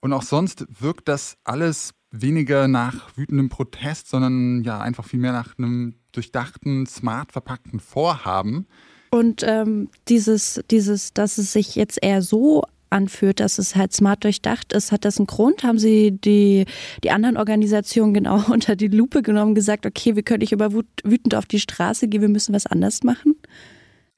Und 0.00 0.12
auch 0.12 0.22
sonst 0.22 0.64
wirkt 0.80 1.08
das 1.08 1.36
alles 1.44 1.92
weniger 2.10 2.68
nach 2.68 3.16
wütendem 3.16 3.48
Protest, 3.50 4.08
sondern 4.08 4.62
ja 4.62 4.80
einfach 4.80 5.04
viel 5.04 5.20
mehr 5.20 5.32
nach 5.32 5.58
einem 5.58 5.96
durchdachten, 6.12 6.86
smart 6.86 7.32
verpackten 7.32 7.80
Vorhaben. 7.80 8.66
Und 9.10 9.42
ähm, 9.46 9.88
dieses, 10.08 10.62
dieses, 10.70 11.14
dass 11.14 11.38
es 11.38 11.52
sich 11.52 11.74
jetzt 11.76 11.98
eher 12.02 12.22
so 12.22 12.64
anfühlt, 12.90 13.40
dass 13.40 13.58
es 13.58 13.76
halt 13.76 13.92
smart 13.92 14.24
durchdacht 14.24 14.72
ist, 14.72 14.92
hat 14.92 15.04
das 15.04 15.18
einen 15.18 15.26
Grund? 15.26 15.62
Haben 15.62 15.78
Sie 15.78 16.12
die, 16.12 16.64
die 17.04 17.10
anderen 17.10 17.36
Organisationen 17.36 18.14
genau 18.14 18.44
unter 18.50 18.76
die 18.76 18.88
Lupe 18.88 19.22
genommen, 19.22 19.54
gesagt, 19.54 19.86
okay, 19.86 20.16
wir 20.16 20.22
können 20.22 20.40
nicht 20.40 20.52
über 20.52 20.72
wütend 20.72 21.34
auf 21.34 21.46
die 21.46 21.60
Straße 21.60 22.08
gehen, 22.08 22.22
wir 22.22 22.28
müssen 22.28 22.54
was 22.54 22.66
anders 22.66 23.02
machen? 23.02 23.34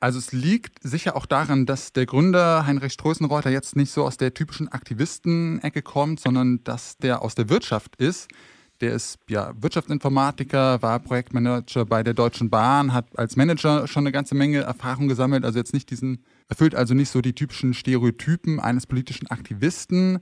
Also 0.02 0.18
es 0.18 0.32
liegt 0.32 0.82
sicher 0.82 1.14
auch 1.14 1.26
daran, 1.26 1.66
dass 1.66 1.92
der 1.92 2.06
Gründer 2.06 2.66
Heinrich 2.66 2.94
Strößenreuter 2.94 3.50
jetzt 3.50 3.76
nicht 3.76 3.90
so 3.90 4.04
aus 4.04 4.16
der 4.16 4.32
typischen 4.32 4.68
Aktivisten-Ecke 4.68 5.82
kommt, 5.82 6.20
sondern 6.20 6.64
dass 6.64 6.96
der 6.96 7.20
aus 7.20 7.34
der 7.34 7.50
Wirtschaft 7.50 7.96
ist. 7.96 8.28
Der 8.80 8.94
ist 8.94 9.18
ja 9.28 9.52
Wirtschaftsinformatiker, 9.60 10.80
war 10.80 10.98
Projektmanager 11.00 11.84
bei 11.84 12.02
der 12.02 12.14
Deutschen 12.14 12.48
Bahn, 12.48 12.94
hat 12.94 13.06
als 13.18 13.36
Manager 13.36 13.86
schon 13.86 14.04
eine 14.04 14.12
ganze 14.12 14.34
Menge 14.34 14.60
Erfahrung 14.60 15.06
gesammelt, 15.06 15.44
also 15.44 15.58
jetzt 15.58 15.74
nicht 15.74 15.90
diesen, 15.90 16.24
erfüllt 16.48 16.74
also 16.74 16.94
nicht 16.94 17.10
so 17.10 17.20
die 17.20 17.34
typischen 17.34 17.74
Stereotypen 17.74 18.58
eines 18.58 18.86
politischen 18.86 19.26
Aktivisten. 19.26 20.20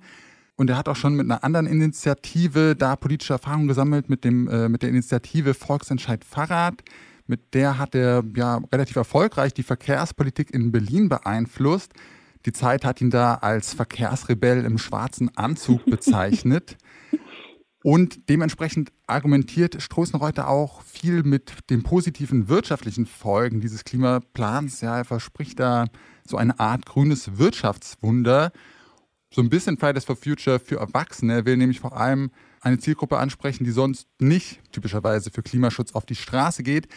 Und 0.56 0.70
er 0.70 0.76
hat 0.76 0.88
auch 0.88 0.96
schon 0.96 1.14
mit 1.14 1.26
einer 1.26 1.44
anderen 1.44 1.66
Initiative 1.66 2.74
da 2.74 2.96
politische 2.96 3.34
Erfahrung 3.34 3.68
gesammelt, 3.68 4.08
mit, 4.10 4.24
dem, 4.24 4.48
äh, 4.48 4.68
mit 4.68 4.82
der 4.82 4.88
Initiative 4.88 5.54
Volksentscheid 5.54 6.24
Fahrrad. 6.24 6.82
Mit 7.28 7.54
der 7.54 7.78
hat 7.78 7.94
er 7.94 8.24
ja 8.34 8.60
relativ 8.72 8.96
erfolgreich 8.96 9.54
die 9.54 9.62
Verkehrspolitik 9.62 10.52
in 10.52 10.72
Berlin 10.72 11.08
beeinflusst. 11.08 11.92
Die 12.44 12.52
Zeit 12.52 12.84
hat 12.84 13.00
ihn 13.00 13.10
da 13.10 13.34
als 13.34 13.72
Verkehrsrebell 13.74 14.64
im 14.64 14.78
schwarzen 14.78 15.30
Anzug 15.36 15.84
bezeichnet. 15.84 16.76
Und 17.84 18.28
dementsprechend 18.28 18.92
argumentiert 19.06 19.80
Stroßenreuter 19.80 20.48
auch 20.48 20.82
viel 20.82 21.22
mit 21.22 21.70
den 21.70 21.84
positiven 21.84 22.48
wirtschaftlichen 22.48 23.06
Folgen 23.06 23.60
dieses 23.60 23.84
Klimaplans. 23.84 24.80
Ja, 24.80 24.98
er 24.98 25.04
verspricht 25.04 25.60
da 25.60 25.86
so 26.26 26.36
eine 26.36 26.58
Art 26.58 26.86
grünes 26.86 27.38
Wirtschaftswunder. 27.38 28.52
So 29.32 29.42
ein 29.42 29.50
bisschen 29.50 29.78
Fridays 29.78 30.04
for 30.04 30.16
Future 30.16 30.58
für 30.58 30.76
Erwachsene. 30.76 31.34
Er 31.34 31.46
will 31.46 31.56
nämlich 31.56 31.80
vor 31.80 31.96
allem 31.96 32.30
eine 32.60 32.78
Zielgruppe 32.78 33.18
ansprechen, 33.18 33.64
die 33.64 33.70
sonst 33.70 34.08
nicht 34.18 34.60
typischerweise 34.72 35.30
für 35.30 35.42
Klimaschutz 35.42 35.92
auf 35.92 36.04
die 36.04 36.16
Straße 36.16 36.64
geht, 36.64 36.88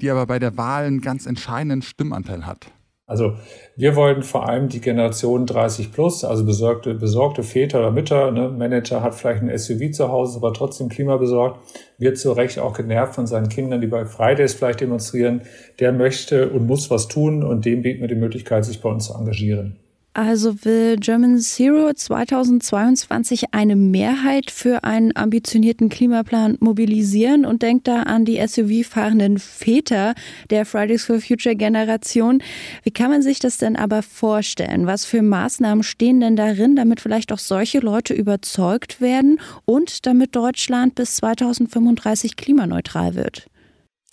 die 0.00 0.10
aber 0.10 0.26
bei 0.26 0.38
der 0.38 0.58
Wahl 0.58 0.84
einen 0.84 1.00
ganz 1.00 1.24
entscheidenden 1.24 1.80
Stimmanteil 1.80 2.44
hat. 2.44 2.72
Also 3.08 3.36
wir 3.76 3.94
wollten 3.94 4.22
vor 4.24 4.48
allem 4.48 4.68
die 4.68 4.80
Generation 4.80 5.46
30 5.46 5.92
plus, 5.92 6.24
also 6.24 6.44
besorgte, 6.44 6.92
besorgte 6.94 7.44
Väter 7.44 7.78
oder 7.78 7.92
Mütter, 7.92 8.32
ne? 8.32 8.48
Manager 8.48 9.00
hat 9.00 9.14
vielleicht 9.14 9.42
ein 9.42 9.56
SUV 9.56 9.92
zu 9.92 10.08
Hause, 10.08 10.38
aber 10.38 10.52
trotzdem 10.52 10.88
klimabesorgt, 10.88 11.60
wird 11.98 12.18
zu 12.18 12.32
Recht 12.32 12.58
auch 12.58 12.76
genervt 12.76 13.14
von 13.14 13.28
seinen 13.28 13.48
Kindern, 13.48 13.80
die 13.80 13.86
bei 13.86 14.06
Fridays 14.06 14.54
vielleicht 14.54 14.80
demonstrieren. 14.80 15.42
Der 15.78 15.92
möchte 15.92 16.50
und 16.50 16.66
muss 16.66 16.90
was 16.90 17.06
tun 17.06 17.44
und 17.44 17.64
dem 17.64 17.82
bieten 17.82 18.00
wir 18.00 18.08
die 18.08 18.16
Möglichkeit, 18.16 18.64
sich 18.64 18.80
bei 18.80 18.88
uns 18.88 19.06
zu 19.06 19.14
engagieren. 19.14 19.78
Also 20.16 20.64
will 20.64 20.96
German 20.96 21.38
Zero 21.40 21.92
2022 21.92 23.52
eine 23.52 23.76
Mehrheit 23.76 24.50
für 24.50 24.82
einen 24.82 25.14
ambitionierten 25.14 25.90
Klimaplan 25.90 26.56
mobilisieren 26.58 27.44
und 27.44 27.60
denkt 27.60 27.86
da 27.86 28.04
an 28.04 28.24
die 28.24 28.40
SUV-fahrenden 28.40 29.36
Väter 29.36 30.14
der 30.48 30.64
Fridays 30.64 31.04
for 31.04 31.20
Future 31.20 31.54
Generation. 31.54 32.42
Wie 32.82 32.92
kann 32.92 33.10
man 33.10 33.20
sich 33.20 33.40
das 33.40 33.58
denn 33.58 33.76
aber 33.76 34.02
vorstellen? 34.02 34.86
Was 34.86 35.04
für 35.04 35.20
Maßnahmen 35.20 35.82
stehen 35.82 36.20
denn 36.20 36.34
darin, 36.34 36.76
damit 36.76 37.00
vielleicht 37.00 37.30
auch 37.30 37.38
solche 37.38 37.80
Leute 37.80 38.14
überzeugt 38.14 39.02
werden 39.02 39.38
und 39.66 40.06
damit 40.06 40.34
Deutschland 40.34 40.94
bis 40.94 41.16
2035 41.16 42.36
klimaneutral 42.36 43.16
wird? 43.16 43.50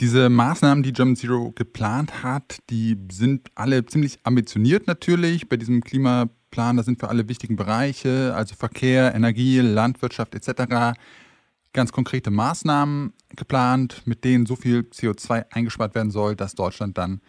Diese 0.02 0.30
Maßnahmen, 0.30 0.84
die 0.84 0.92
German 0.92 1.16
Zero 1.16 1.52
geplant 1.52 2.24
hat, 2.24 2.58
die 2.70 2.98
sind 3.12 3.50
alle 3.56 3.86
ziemlich 3.86 4.20
ambitioniert 4.24 4.88
natürlich. 4.88 5.48
Bei 5.48 5.58
diesem 5.58 5.82
Klimaplan, 5.82 6.78
da 6.78 6.84
sind 6.84 7.00
für 7.00 7.10
alle 7.10 7.30
wichtigen 7.30 7.56
Bereiche, 7.56 8.34
also 8.36 8.56
Verkehr, 8.56 9.14
Energie, 9.14 9.60
Landwirtschaft 9.60 10.36
etc., 10.36 10.98
ganz 11.74 11.92
konkrete 11.92 12.32
Maßnahmen 12.32 13.14
geplant, 13.36 14.04
mit 14.06 14.24
denen 14.24 14.46
so 14.46 14.56
viel 14.56 14.82
CO2 14.82 15.46
eingespart 15.52 15.96
werden 15.96 16.12
soll, 16.12 16.36
dass 16.36 16.54
Deutschland 16.56 16.98
dann 16.98 17.22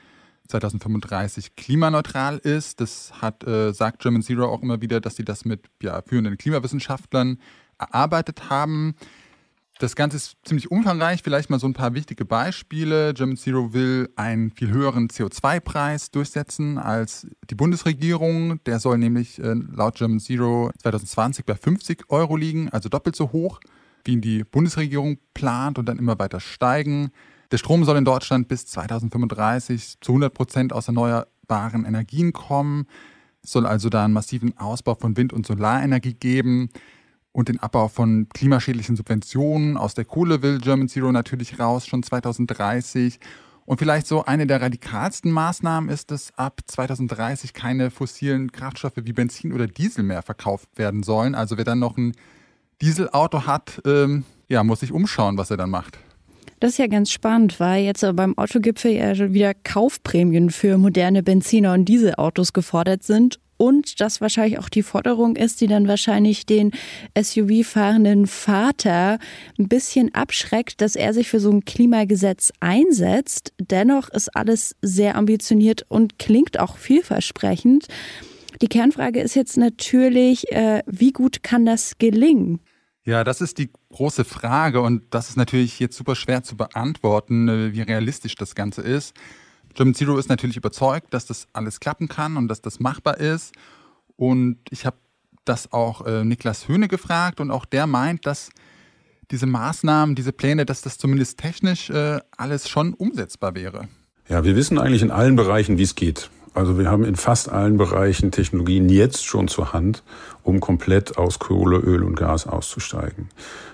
2035 0.48 1.56
klimaneutral 1.56 2.38
ist. 2.38 2.80
Das 2.80 3.12
hat, 3.20 3.46
äh, 3.46 3.72
sagt 3.72 4.00
German 4.00 4.22
Zero 4.22 4.46
auch 4.46 4.62
immer 4.62 4.80
wieder, 4.80 5.00
dass 5.00 5.16
sie 5.16 5.24
das 5.24 5.44
mit 5.44 5.66
ja, 5.82 6.02
führenden 6.02 6.36
Klimawissenschaftlern 6.36 7.38
erarbeitet 7.78 8.50
haben. 8.50 8.94
Das 9.78 9.96
Ganze 9.96 10.18
ist 10.18 10.36
ziemlich 10.44 10.70
umfangreich. 10.70 11.22
Vielleicht 11.24 11.50
mal 11.50 11.58
so 11.58 11.66
ein 11.66 11.72
paar 11.72 11.94
wichtige 11.94 12.24
Beispiele. 12.24 13.12
German 13.12 13.36
Zero 13.36 13.72
will 13.72 14.08
einen 14.14 14.52
viel 14.52 14.70
höheren 14.70 15.08
CO2-Preis 15.08 16.12
durchsetzen 16.12 16.78
als 16.78 17.26
die 17.50 17.56
Bundesregierung. 17.56 18.62
Der 18.66 18.78
soll 18.78 18.98
nämlich 18.98 19.40
äh, 19.40 19.54
laut 19.54 19.96
German 19.96 20.20
Zero 20.20 20.70
2020 20.80 21.44
bei 21.44 21.56
50 21.56 22.04
Euro 22.08 22.36
liegen, 22.36 22.68
also 22.68 22.88
doppelt 22.88 23.16
so 23.16 23.32
hoch, 23.32 23.58
wie 24.04 24.12
ihn 24.12 24.20
die 24.20 24.44
Bundesregierung 24.44 25.18
plant 25.34 25.76
und 25.78 25.86
dann 25.86 25.98
immer 25.98 26.20
weiter 26.20 26.38
steigen. 26.38 27.10
Der 27.50 27.58
Strom 27.58 27.84
soll 27.84 27.96
in 27.96 28.04
Deutschland 28.04 28.46
bis 28.46 28.66
2035 28.66 29.96
zu 30.00 30.12
100 30.12 30.32
Prozent 30.32 30.72
aus 30.72 30.86
erneuerbaren 30.86 31.84
Energien 31.84 32.32
kommen. 32.32 32.86
Es 33.42 33.50
soll 33.50 33.66
also 33.66 33.88
da 33.88 34.04
einen 34.04 34.14
massiven 34.14 34.56
Ausbau 34.56 34.94
von 34.94 35.16
Wind- 35.16 35.32
und 35.32 35.46
Solarenergie 35.46 36.14
geben 36.14 36.70
und 37.34 37.48
den 37.48 37.58
Abbau 37.58 37.88
von 37.88 38.28
klimaschädlichen 38.32 38.94
Subventionen. 38.94 39.76
Aus 39.76 39.94
der 39.94 40.04
Kohle 40.04 40.40
will 40.40 40.58
German 40.58 40.88
Zero 40.88 41.10
natürlich 41.10 41.58
raus, 41.58 41.84
schon 41.84 42.04
2030. 42.04 43.18
Und 43.66 43.78
vielleicht 43.78 44.06
so 44.06 44.24
eine 44.24 44.46
der 44.46 44.62
radikalsten 44.62 45.32
Maßnahmen 45.32 45.90
ist, 45.90 46.12
dass 46.12 46.32
ab 46.38 46.60
2030 46.64 47.52
keine 47.52 47.90
fossilen 47.90 48.52
Kraftstoffe 48.52 48.98
wie 49.02 49.12
Benzin 49.12 49.52
oder 49.52 49.66
Diesel 49.66 50.04
mehr 50.04 50.22
verkauft 50.22 50.68
werden 50.76 51.02
sollen. 51.02 51.34
Also 51.34 51.56
wer 51.56 51.64
dann 51.64 51.80
noch 51.80 51.96
ein 51.96 52.12
Dieselauto 52.80 53.46
hat, 53.46 53.82
ähm, 53.84 54.24
ja, 54.48 54.62
muss 54.62 54.80
sich 54.80 54.92
umschauen, 54.92 55.36
was 55.36 55.50
er 55.50 55.56
dann 55.56 55.70
macht. 55.70 55.98
Das 56.60 56.72
ist 56.72 56.78
ja 56.78 56.86
ganz 56.86 57.10
spannend, 57.10 57.58
weil 57.58 57.84
jetzt 57.84 58.06
beim 58.14 58.38
Autogipfel 58.38 58.92
ja 58.92 59.32
wieder 59.32 59.54
Kaufprämien 59.54 60.50
für 60.50 60.78
moderne 60.78 61.24
Benziner 61.24 61.72
und 61.72 61.86
Dieselautos 61.86 62.52
gefordert 62.52 63.02
sind 63.02 63.40
und 63.56 64.00
das 64.00 64.20
wahrscheinlich 64.20 64.58
auch 64.58 64.68
die 64.68 64.82
Forderung 64.82 65.36
ist, 65.36 65.60
die 65.60 65.66
dann 65.66 65.88
wahrscheinlich 65.88 66.46
den 66.46 66.72
SUV-fahrenden 67.16 68.26
Vater 68.26 69.18
ein 69.58 69.68
bisschen 69.68 70.14
abschreckt, 70.14 70.80
dass 70.80 70.96
er 70.96 71.14
sich 71.14 71.28
für 71.28 71.40
so 71.40 71.50
ein 71.50 71.64
Klimagesetz 71.64 72.52
einsetzt. 72.60 73.52
Dennoch 73.58 74.08
ist 74.10 74.34
alles 74.36 74.76
sehr 74.82 75.16
ambitioniert 75.16 75.84
und 75.88 76.18
klingt 76.18 76.58
auch 76.58 76.76
vielversprechend. 76.76 77.86
Die 78.62 78.68
Kernfrage 78.68 79.20
ist 79.20 79.34
jetzt 79.34 79.56
natürlich, 79.56 80.50
äh, 80.52 80.82
wie 80.86 81.12
gut 81.12 81.42
kann 81.42 81.66
das 81.66 81.98
gelingen? 81.98 82.60
Ja, 83.04 83.22
das 83.22 83.40
ist 83.40 83.58
die 83.58 83.70
große 83.90 84.24
Frage 84.24 84.80
und 84.80 85.02
das 85.10 85.28
ist 85.28 85.36
natürlich 85.36 85.78
jetzt 85.78 85.96
super 85.96 86.14
schwer 86.14 86.42
zu 86.42 86.56
beantworten, 86.56 87.48
äh, 87.48 87.72
wie 87.74 87.82
realistisch 87.82 88.34
das 88.34 88.54
Ganze 88.54 88.80
ist. 88.80 89.14
German 89.74 89.94
Zero 89.94 90.16
ist 90.18 90.28
natürlich 90.28 90.56
überzeugt, 90.56 91.12
dass 91.12 91.26
das 91.26 91.48
alles 91.52 91.80
klappen 91.80 92.08
kann 92.08 92.36
und 92.36 92.48
dass 92.48 92.62
das 92.62 92.80
machbar 92.80 93.18
ist. 93.18 93.52
Und 94.16 94.58
ich 94.70 94.86
habe 94.86 94.96
das 95.44 95.72
auch 95.72 96.06
äh, 96.06 96.24
Niklas 96.24 96.68
Höhne 96.68 96.88
gefragt 96.88 97.40
und 97.40 97.50
auch 97.50 97.64
der 97.64 97.86
meint, 97.86 98.26
dass 98.26 98.50
diese 99.30 99.46
Maßnahmen, 99.46 100.14
diese 100.14 100.32
Pläne, 100.32 100.66
dass 100.66 100.82
das 100.82 100.98
zumindest 100.98 101.38
technisch 101.38 101.90
äh, 101.90 102.20
alles 102.36 102.68
schon 102.68 102.94
umsetzbar 102.94 103.54
wäre. 103.54 103.88
Ja, 104.28 104.44
wir 104.44 104.56
wissen 104.56 104.78
eigentlich 104.78 105.02
in 105.02 105.10
allen 105.10 105.36
Bereichen, 105.36 105.78
wie 105.78 105.82
es 105.82 105.94
geht. 105.94 106.30
Also 106.54 106.78
wir 106.78 106.88
haben 106.88 107.04
in 107.04 107.16
fast 107.16 107.48
allen 107.48 107.76
Bereichen 107.76 108.30
Technologien 108.30 108.88
jetzt 108.88 109.26
schon 109.26 109.48
zur 109.48 109.72
Hand, 109.72 110.04
um 110.44 110.60
komplett 110.60 111.18
aus 111.18 111.40
Kohle, 111.40 111.78
Öl 111.78 112.04
und 112.04 112.14
Gas 112.14 112.46
auszusteigen. 112.46 113.28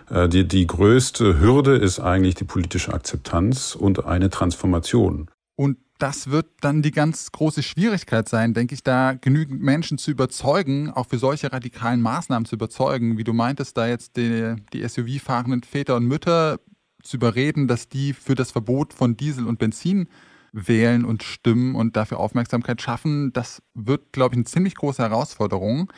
Äh, 0.09 0.29
die, 0.29 0.49
die 0.49 0.67
größte 0.67 1.39
Hürde 1.41 1.77
ist 1.77 2.01
eigentlich 2.01 2.37
die 2.37 2.45
politische 2.45 2.95
Akzeptanz 2.95 3.75
und 3.75 4.07
eine 4.07 4.31
Transformation. 4.31 5.31
Und 5.57 5.77
das 6.03 6.31
wird 6.31 6.47
dann 6.61 6.83
die 6.83 6.91
ganz 6.91 7.31
große 7.31 7.63
Schwierigkeit 7.63 8.29
sein, 8.29 8.55
denke 8.55 8.75
ich, 8.75 8.83
da 8.83 9.13
genügend 9.13 9.63
Menschen 9.63 9.99
zu 9.99 10.11
überzeugen, 10.11 10.91
auch 10.91 11.07
für 11.07 11.19
solche 11.19 11.53
radikalen 11.53 12.01
Maßnahmen 12.01 12.47
zu 12.47 12.57
überzeugen, 12.57 13.19
wie 13.19 13.25
du 13.25 13.33
meintest, 13.33 13.77
da 13.77 13.87
jetzt 13.87 14.17
die, 14.17 14.57
die 14.73 14.87
SUV-fahrenden 14.87 15.63
Väter 15.63 15.97
und 15.97 16.07
Mütter 16.07 16.59
zu 17.03 17.17
überreden, 17.17 17.69
dass 17.69 17.89
die 17.89 18.13
für 18.13 18.35
das 18.35 18.51
Verbot 18.51 18.93
von 18.93 19.17
Diesel 19.17 19.47
und 19.47 19.59
Benzin 19.59 20.09
wählen 20.53 21.05
und 21.05 21.23
stimmen 21.23 21.75
und 21.75 21.97
dafür 21.97 22.19
Aufmerksamkeit 22.19 22.83
schaffen. 22.83 23.33
Das 23.33 23.63
wird, 23.75 24.13
glaube 24.13 24.35
ich, 24.35 24.39
eine 24.39 24.45
ziemlich 24.45 24.75
große 24.75 25.03
Herausforderung. 25.03 25.93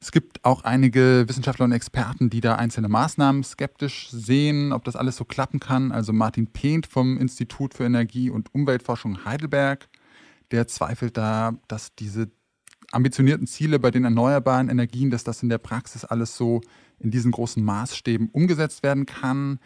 Es 0.00 0.12
gibt 0.12 0.44
auch 0.44 0.62
einige 0.62 1.24
Wissenschaftler 1.26 1.64
und 1.64 1.72
Experten, 1.72 2.28
die 2.28 2.40
da 2.40 2.56
einzelne 2.56 2.88
Maßnahmen 2.88 3.42
skeptisch 3.42 4.08
sehen, 4.10 4.72
ob 4.72 4.84
das 4.84 4.94
alles 4.94 5.16
so 5.16 5.24
klappen 5.24 5.58
kann. 5.58 5.90
Also 5.90 6.12
Martin 6.12 6.48
Pehnt 6.48 6.86
vom 6.86 7.16
Institut 7.16 7.74
für 7.74 7.84
Energie 7.84 8.28
und 8.30 8.54
Umweltforschung 8.54 9.24
Heidelberg, 9.24 9.88
der 10.50 10.68
zweifelt 10.68 11.16
da, 11.16 11.54
dass 11.66 11.94
diese 11.94 12.30
ambitionierten 12.92 13.46
Ziele 13.46 13.78
bei 13.78 13.90
den 13.90 14.04
erneuerbaren 14.04 14.68
Energien, 14.68 15.10
dass 15.10 15.24
das 15.24 15.42
in 15.42 15.48
der 15.48 15.58
Praxis 15.58 16.04
alles 16.04 16.36
so 16.36 16.60
in 16.98 17.10
diesen 17.10 17.32
großen 17.32 17.64
Maßstäben 17.64 18.28
umgesetzt 18.28 18.82
werden 18.82 19.06
kann. 19.06 19.58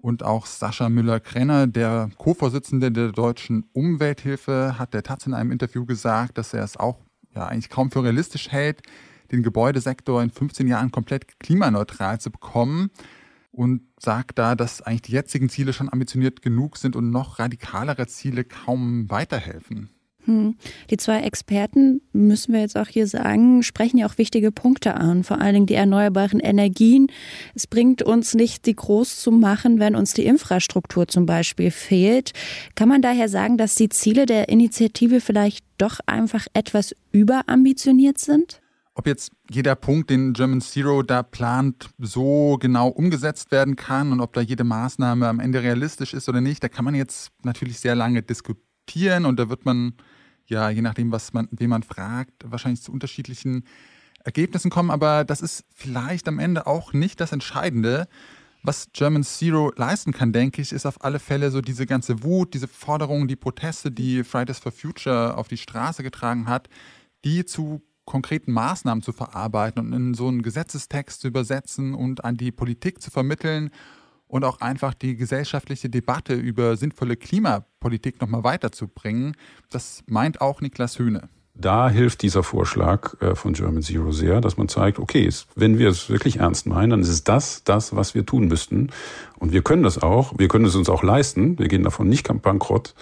Und 0.00 0.22
auch 0.22 0.46
Sascha 0.46 0.88
Müller-Krenner, 0.88 1.66
der 1.66 2.10
Co-Vorsitzende 2.18 2.92
der 2.92 3.12
Deutschen 3.12 3.64
Umwelthilfe, 3.72 4.78
hat 4.78 4.94
der 4.94 5.02
Taz 5.02 5.26
in 5.26 5.34
einem 5.34 5.50
Interview 5.50 5.84
gesagt, 5.86 6.38
dass 6.38 6.54
er 6.54 6.62
es 6.62 6.76
auch 6.76 7.00
ja, 7.34 7.46
eigentlich 7.46 7.68
kaum 7.68 7.90
für 7.90 8.04
realistisch 8.04 8.50
hält, 8.50 8.82
den 9.30 9.42
Gebäudesektor 9.42 10.22
in 10.22 10.30
15 10.30 10.66
Jahren 10.66 10.90
komplett 10.90 11.38
klimaneutral 11.38 12.20
zu 12.20 12.30
bekommen 12.30 12.90
und 13.50 13.82
sagt 13.98 14.38
da, 14.38 14.54
dass 14.54 14.82
eigentlich 14.82 15.02
die 15.02 15.12
jetzigen 15.12 15.48
Ziele 15.48 15.72
schon 15.72 15.92
ambitioniert 15.92 16.42
genug 16.42 16.76
sind 16.76 16.96
und 16.96 17.10
noch 17.10 17.38
radikalere 17.38 18.06
Ziele 18.06 18.44
kaum 18.44 19.10
weiterhelfen. 19.10 19.90
Hm. 20.28 20.56
Die 20.90 20.98
zwei 20.98 21.20
Experten, 21.22 22.02
müssen 22.12 22.52
wir 22.52 22.60
jetzt 22.60 22.76
auch 22.76 22.88
hier 22.88 23.06
sagen, 23.06 23.62
sprechen 23.62 23.96
ja 23.96 24.06
auch 24.06 24.18
wichtige 24.18 24.52
Punkte 24.52 24.94
an, 24.94 25.24
vor 25.24 25.40
allen 25.40 25.54
Dingen 25.54 25.66
die 25.66 25.74
erneuerbaren 25.74 26.38
Energien. 26.38 27.06
Es 27.54 27.66
bringt 27.66 28.02
uns 28.02 28.34
nicht, 28.34 28.66
die 28.66 28.76
groß 28.76 29.20
zu 29.20 29.30
machen, 29.30 29.80
wenn 29.80 29.96
uns 29.96 30.12
die 30.12 30.26
Infrastruktur 30.26 31.08
zum 31.08 31.24
Beispiel 31.24 31.70
fehlt. 31.70 32.32
Kann 32.74 32.90
man 32.90 33.00
daher 33.00 33.30
sagen, 33.30 33.56
dass 33.56 33.74
die 33.74 33.88
Ziele 33.88 34.26
der 34.26 34.50
Initiative 34.50 35.22
vielleicht 35.22 35.64
doch 35.78 35.98
einfach 36.04 36.46
etwas 36.52 36.94
überambitioniert 37.10 38.18
sind? 38.18 38.60
Ob 38.98 39.06
jetzt 39.06 39.30
jeder 39.48 39.76
Punkt, 39.76 40.10
den 40.10 40.32
German 40.32 40.60
Zero 40.60 41.04
da 41.04 41.22
plant, 41.22 41.88
so 41.98 42.58
genau 42.60 42.88
umgesetzt 42.88 43.52
werden 43.52 43.76
kann 43.76 44.10
und 44.10 44.20
ob 44.20 44.32
da 44.32 44.40
jede 44.40 44.64
Maßnahme 44.64 45.28
am 45.28 45.38
Ende 45.38 45.62
realistisch 45.62 46.14
ist 46.14 46.28
oder 46.28 46.40
nicht, 46.40 46.64
da 46.64 46.68
kann 46.68 46.84
man 46.84 46.96
jetzt 46.96 47.30
natürlich 47.44 47.78
sehr 47.78 47.94
lange 47.94 48.24
diskutieren 48.24 49.24
und 49.24 49.38
da 49.38 49.48
wird 49.48 49.64
man 49.64 49.94
ja, 50.46 50.68
je 50.68 50.82
nachdem, 50.82 51.12
was 51.12 51.32
man, 51.32 51.46
wen 51.52 51.70
man 51.70 51.84
fragt, 51.84 52.32
wahrscheinlich 52.44 52.82
zu 52.82 52.90
unterschiedlichen 52.90 53.62
Ergebnissen 54.24 54.68
kommen. 54.68 54.90
Aber 54.90 55.24
das 55.24 55.42
ist 55.42 55.64
vielleicht 55.72 56.26
am 56.26 56.40
Ende 56.40 56.66
auch 56.66 56.92
nicht 56.92 57.20
das 57.20 57.30
Entscheidende. 57.30 58.08
Was 58.64 58.88
German 58.92 59.22
Zero 59.22 59.72
leisten 59.76 60.12
kann, 60.12 60.32
denke 60.32 60.60
ich, 60.60 60.72
ist 60.72 60.86
auf 60.86 61.04
alle 61.04 61.20
Fälle 61.20 61.52
so 61.52 61.60
diese 61.60 61.86
ganze 61.86 62.24
Wut, 62.24 62.52
diese 62.52 62.66
Forderungen, 62.66 63.28
die 63.28 63.36
Proteste, 63.36 63.92
die 63.92 64.24
Fridays 64.24 64.58
for 64.58 64.72
Future 64.72 65.36
auf 65.36 65.46
die 65.46 65.56
Straße 65.56 66.02
getragen 66.02 66.48
hat, 66.48 66.68
die 67.24 67.44
zu 67.44 67.82
konkreten 68.08 68.52
Maßnahmen 68.52 69.02
zu 69.02 69.12
verarbeiten 69.12 69.86
und 69.86 69.92
in 69.92 70.14
so 70.14 70.28
einen 70.28 70.40
Gesetzestext 70.40 71.20
zu 71.20 71.28
übersetzen 71.28 71.94
und 71.94 72.24
an 72.24 72.38
die 72.38 72.50
Politik 72.50 73.02
zu 73.02 73.10
vermitteln 73.10 73.70
und 74.26 74.44
auch 74.44 74.62
einfach 74.62 74.94
die 74.94 75.14
gesellschaftliche 75.14 75.90
Debatte 75.90 76.34
über 76.34 76.76
sinnvolle 76.78 77.16
Klimapolitik 77.16 78.20
nochmal 78.22 78.44
weiterzubringen. 78.44 79.36
Das 79.70 80.02
meint 80.06 80.40
auch 80.40 80.62
Niklas 80.62 80.98
Höhne. 80.98 81.28
Da 81.54 81.90
hilft 81.90 82.22
dieser 82.22 82.42
Vorschlag 82.42 83.20
äh, 83.20 83.34
von 83.34 83.52
German 83.52 83.82
Zero 83.82 84.12
sehr, 84.12 84.40
dass 84.40 84.56
man 84.56 84.68
zeigt, 84.68 84.98
okay, 84.98 85.28
wenn 85.56 85.78
wir 85.78 85.90
es 85.90 86.08
wirklich 86.08 86.38
ernst 86.38 86.66
meinen, 86.66 86.90
dann 86.90 87.00
ist 87.00 87.08
es 87.08 87.24
das, 87.24 87.62
das, 87.64 87.94
was 87.94 88.14
wir 88.14 88.24
tun 88.24 88.46
müssten. 88.46 88.90
Und 89.38 89.52
wir 89.52 89.62
können 89.62 89.82
das 89.82 90.00
auch, 90.00 90.32
wir 90.38 90.48
können 90.48 90.64
es 90.64 90.76
uns 90.76 90.88
auch 90.88 91.02
leisten, 91.02 91.58
wir 91.58 91.68
gehen 91.68 91.82
davon 91.82 92.08
nicht 92.08 92.28
bankrott. 92.42 92.94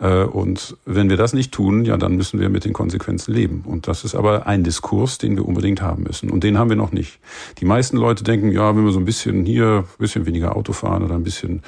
Äh, 0.00 0.24
und 0.24 0.76
wenn 0.84 1.10
wir 1.10 1.16
das 1.16 1.32
nicht 1.32 1.52
tun, 1.52 1.84
ja, 1.84 1.96
dann 1.96 2.16
müssen 2.16 2.40
wir 2.40 2.48
mit 2.48 2.64
den 2.64 2.72
Konsequenzen 2.72 3.32
leben. 3.32 3.62
Und 3.66 3.86
das 3.86 4.04
ist 4.04 4.14
aber 4.14 4.46
ein 4.46 4.64
Diskurs, 4.64 5.18
den 5.18 5.36
wir 5.36 5.46
unbedingt 5.46 5.82
haben 5.82 6.04
müssen. 6.04 6.30
Und 6.30 6.42
den 6.42 6.58
haben 6.58 6.70
wir 6.70 6.76
noch 6.76 6.92
nicht. 6.92 7.20
Die 7.58 7.64
meisten 7.64 7.96
Leute 7.96 8.24
denken, 8.24 8.50
ja, 8.50 8.74
wenn 8.74 8.84
wir 8.84 8.92
so 8.92 8.98
ein 8.98 9.04
bisschen 9.04 9.44
hier, 9.44 9.84
ein 9.86 9.98
bisschen 9.98 10.26
weniger 10.26 10.56
Auto 10.56 10.72
fahren 10.72 11.02
oder 11.04 11.14
ein 11.14 11.24
bisschen 11.24 11.62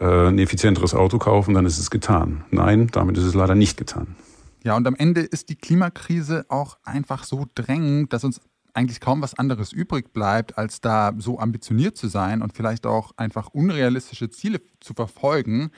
äh, 0.00 0.28
ein 0.28 0.38
effizienteres 0.38 0.94
Auto 0.94 1.18
kaufen, 1.18 1.54
dann 1.54 1.66
ist 1.66 1.78
es 1.78 1.90
getan. 1.90 2.44
Nein, 2.50 2.88
damit 2.92 3.16
ist 3.16 3.24
es 3.24 3.34
leider 3.34 3.54
nicht 3.54 3.76
getan. 3.76 4.16
Ja, 4.64 4.76
und 4.76 4.86
am 4.86 4.96
Ende 4.96 5.20
ist 5.20 5.48
die 5.48 5.56
Klimakrise 5.56 6.44
auch 6.48 6.76
einfach 6.84 7.24
so 7.24 7.46
drängend, 7.54 8.12
dass 8.12 8.24
uns 8.24 8.40
eigentlich 8.74 9.00
kaum 9.00 9.22
was 9.22 9.34
anderes 9.34 9.72
übrig 9.72 10.12
bleibt, 10.12 10.58
als 10.58 10.80
da 10.80 11.12
so 11.18 11.38
ambitioniert 11.38 11.96
zu 11.96 12.08
sein 12.08 12.42
und 12.42 12.54
vielleicht 12.54 12.86
auch 12.86 13.12
einfach 13.16 13.48
unrealistische 13.48 14.30
Ziele 14.30 14.60
zu 14.80 14.94
verfolgen 14.94 15.70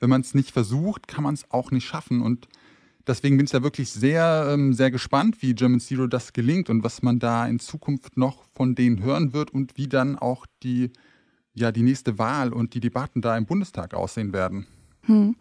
wenn 0.00 0.10
man 0.10 0.22
es 0.22 0.34
nicht 0.34 0.50
versucht, 0.50 1.06
kann 1.06 1.24
man 1.24 1.34
es 1.34 1.50
auch 1.50 1.70
nicht 1.70 1.86
schaffen. 1.86 2.22
Und 2.22 2.48
deswegen 3.06 3.36
bin 3.36 3.44
ich 3.44 3.52
da 3.52 3.62
wirklich 3.62 3.90
sehr, 3.90 4.48
ähm, 4.50 4.72
sehr 4.72 4.90
gespannt, 4.90 5.42
wie 5.42 5.54
German 5.54 5.80
Zero 5.80 6.06
das 6.06 6.32
gelingt 6.32 6.70
und 6.70 6.82
was 6.82 7.02
man 7.02 7.18
da 7.18 7.46
in 7.46 7.60
Zukunft 7.60 8.16
noch 8.16 8.44
von 8.54 8.74
denen 8.74 9.02
hören 9.02 9.32
wird 9.32 9.52
und 9.52 9.76
wie 9.76 9.88
dann 9.88 10.18
auch 10.18 10.46
die, 10.62 10.90
ja, 11.54 11.70
die 11.70 11.82
nächste 11.82 12.18
Wahl 12.18 12.52
und 12.52 12.74
die 12.74 12.80
Debatten 12.80 13.20
da 13.20 13.36
im 13.36 13.46
Bundestag 13.46 13.94
aussehen 13.94 14.32
werden. 14.32 14.66
Hm. 15.06 15.34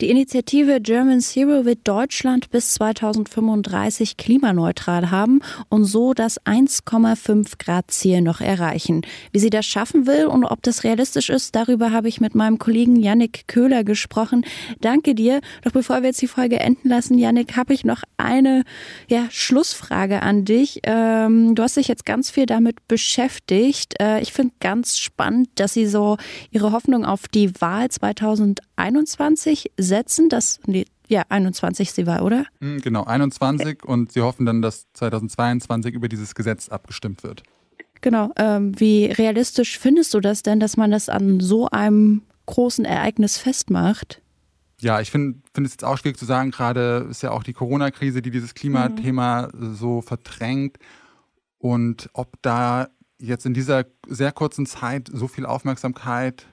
Die 0.00 0.08
Initiative 0.08 0.80
German 0.80 1.20
Zero 1.20 1.64
wird 1.64 1.80
Deutschland 1.84 2.50
bis 2.50 2.74
2035 2.74 4.16
klimaneutral 4.16 5.10
haben 5.10 5.40
und 5.68 5.84
so 5.84 6.14
das 6.14 6.40
1,5 6.42 7.58
Grad 7.58 7.90
Ziel 7.90 8.22
noch 8.22 8.40
erreichen. 8.40 9.02
Wie 9.32 9.40
sie 9.40 9.50
das 9.50 9.66
schaffen 9.66 10.06
will 10.06 10.26
und 10.26 10.44
ob 10.44 10.62
das 10.62 10.84
realistisch 10.84 11.28
ist, 11.28 11.56
darüber 11.56 11.90
habe 11.90 12.08
ich 12.08 12.20
mit 12.20 12.36
meinem 12.36 12.58
Kollegen 12.58 12.96
Yannick 12.96 13.48
Köhler 13.48 13.82
gesprochen. 13.82 14.46
Danke 14.80 15.16
dir. 15.16 15.40
Doch 15.62 15.72
bevor 15.72 16.02
wir 16.02 16.08
jetzt 16.08 16.22
die 16.22 16.28
Folge 16.28 16.60
enden 16.60 16.88
lassen, 16.88 17.18
Yannick, 17.18 17.56
habe 17.56 17.74
ich 17.74 17.84
noch 17.84 18.02
eine 18.16 18.62
ja, 19.08 19.26
Schlussfrage 19.30 20.22
an 20.22 20.44
dich. 20.44 20.80
Ähm, 20.84 21.56
du 21.56 21.62
hast 21.64 21.76
dich 21.76 21.88
jetzt 21.88 22.06
ganz 22.06 22.30
viel 22.30 22.46
damit 22.46 22.86
beschäftigt. 22.86 24.00
Äh, 24.00 24.22
ich 24.22 24.32
finde 24.32 24.54
ganz 24.60 24.98
spannend, 24.98 25.48
dass 25.56 25.74
sie 25.74 25.86
so 25.86 26.16
ihre 26.52 26.70
Hoffnung 26.70 27.04
auf 27.04 27.26
die 27.26 27.60
Wahl 27.60 27.90
2021 27.90 28.69
21 28.80 29.72
setzen. 29.76 30.28
Das, 30.28 30.60
nee, 30.66 30.86
ja, 31.08 31.24
21 31.28 31.92
sie 31.92 32.06
war, 32.06 32.22
oder? 32.22 32.46
Hm, 32.60 32.80
genau, 32.80 33.04
21 33.04 33.84
und 33.84 34.12
sie 34.12 34.20
hoffen 34.20 34.46
dann, 34.46 34.62
dass 34.62 34.86
2022 34.94 35.94
über 35.94 36.08
dieses 36.08 36.34
Gesetz 36.34 36.68
abgestimmt 36.68 37.22
wird. 37.22 37.42
Genau. 38.00 38.30
Ähm, 38.36 38.78
wie 38.78 39.06
realistisch 39.06 39.78
findest 39.78 40.14
du 40.14 40.20
das 40.20 40.42
denn, 40.42 40.60
dass 40.60 40.76
man 40.76 40.90
das 40.90 41.08
an 41.08 41.40
so 41.40 41.68
einem 41.68 42.22
großen 42.46 42.84
Ereignis 42.84 43.38
festmacht? 43.38 44.22
Ja, 44.80 45.00
ich 45.00 45.10
finde 45.10 45.38
find 45.52 45.66
es 45.66 45.74
jetzt 45.74 45.84
auch 45.84 45.98
schwierig 45.98 46.16
zu 46.16 46.24
sagen. 46.24 46.50
Gerade 46.50 47.06
ist 47.10 47.22
ja 47.22 47.32
auch 47.32 47.42
die 47.42 47.52
Corona-Krise, 47.52 48.22
die 48.22 48.30
dieses 48.30 48.54
Klimathema 48.54 49.50
mhm. 49.52 49.74
so 49.74 50.00
verdrängt. 50.00 50.78
Und 51.58 52.08
ob 52.14 52.40
da 52.40 52.88
jetzt 53.18 53.44
in 53.44 53.52
dieser 53.52 53.84
sehr 54.08 54.32
kurzen 54.32 54.64
Zeit 54.64 55.10
so 55.12 55.28
viel 55.28 55.44
Aufmerksamkeit 55.44 56.46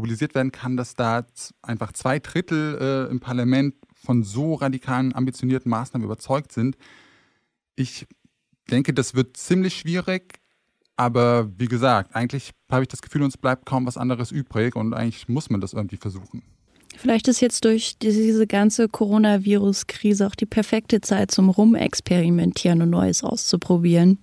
mobilisiert 0.00 0.34
werden 0.34 0.50
kann, 0.50 0.76
dass 0.76 0.94
da 0.94 1.26
einfach 1.62 1.92
zwei 1.92 2.18
Drittel 2.18 2.78
äh, 2.80 3.10
im 3.10 3.20
Parlament 3.20 3.74
von 3.94 4.22
so 4.22 4.54
radikalen, 4.54 5.14
ambitionierten 5.14 5.70
Maßnahmen 5.70 6.04
überzeugt 6.04 6.52
sind. 6.52 6.76
Ich 7.76 8.06
denke, 8.70 8.94
das 8.94 9.14
wird 9.14 9.36
ziemlich 9.36 9.76
schwierig. 9.76 10.40
Aber 10.96 11.50
wie 11.58 11.66
gesagt, 11.66 12.14
eigentlich 12.14 12.52
habe 12.70 12.82
ich 12.82 12.88
das 12.88 13.02
Gefühl, 13.02 13.22
uns 13.22 13.36
bleibt 13.36 13.66
kaum 13.66 13.86
was 13.86 13.96
anderes 13.96 14.32
übrig 14.32 14.76
und 14.76 14.92
eigentlich 14.94 15.28
muss 15.28 15.48
man 15.50 15.60
das 15.60 15.72
irgendwie 15.72 15.96
versuchen. 15.96 16.42
Vielleicht 16.96 17.28
ist 17.28 17.40
jetzt 17.40 17.64
durch 17.64 17.96
diese 17.98 18.46
ganze 18.46 18.88
Coronavirus-Krise 18.88 20.26
auch 20.26 20.34
die 20.34 20.46
perfekte 20.46 21.00
Zeit 21.00 21.30
zum 21.30 21.48
Rumexperimentieren 21.48 22.82
und 22.82 22.90
Neues 22.90 23.22
auszuprobieren. 23.24 24.18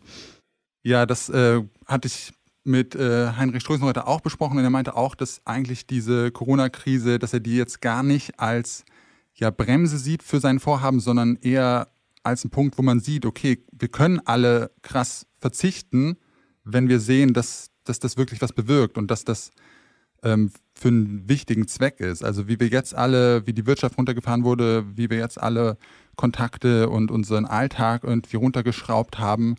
Ja, 0.83 1.05
das 1.05 1.29
äh, 1.29 1.63
hatte 1.87 2.07
ich 2.07 2.31
mit 2.67 2.95
äh, 2.95 3.32
Heinrich 3.38 3.63
Strößen 3.63 3.86
heute 3.86 4.08
auch 4.08 4.21
besprochen 4.21 4.58
und 4.58 4.63
er 4.63 4.69
meinte 4.69 4.95
auch, 4.95 5.15
dass 5.15 5.41
eigentlich 5.45 5.88
diese 5.88 6.32
Corona-Krise, 6.32 7.19
dass 7.19 7.34
er 7.34 7.39
die 7.39 7.56
jetzt 7.56 7.82
gar 7.82 8.03
nicht 8.03 8.39
als 8.39 8.86
ja, 9.34 9.49
Bremse 9.49 9.97
sieht 9.97 10.23
für 10.23 10.39
sein 10.39 10.60
Vorhaben, 10.60 10.99
sondern 10.99 11.38
eher 11.41 11.88
als 12.23 12.43
einen 12.43 12.51
Punkt, 12.51 12.77
wo 12.77 12.82
man 12.82 12.99
sieht, 12.99 13.25
okay, 13.25 13.63
wir 13.71 13.88
können 13.88 14.19
alle 14.25 14.71
krass 14.82 15.25
verzichten, 15.39 16.17
wenn 16.63 16.89
wir 16.89 16.99
sehen, 16.99 17.34
dass, 17.34 17.71
dass 17.84 17.99
das 17.99 18.17
wirklich 18.17 18.41
was 18.41 18.53
bewirkt 18.53 18.97
und 18.97 19.10
dass 19.10 19.23
das 19.23 19.51
ähm, 20.23 20.51
für 20.73 20.89
einen 20.89 21.27
wichtigen 21.30 21.67
Zweck 21.67 21.99
ist. 21.99 22.23
Also 22.23 22.47
wie 22.47 22.60
wir 22.60 22.67
jetzt 22.67 22.93
alle, 22.93 23.47
wie 23.47 23.53
die 23.53 23.65
Wirtschaft 23.65 23.97
runtergefahren 23.97 24.43
wurde, 24.43 24.86
wie 24.95 25.10
wir 25.10 25.17
jetzt 25.17 25.41
alle 25.41 25.77
Kontakte 26.15 26.89
und 26.89 27.12
unseren 27.12 27.45
Alltag 27.45 28.03
irgendwie 28.03 28.38
runtergeschraubt 28.38 29.19
haben, 29.19 29.56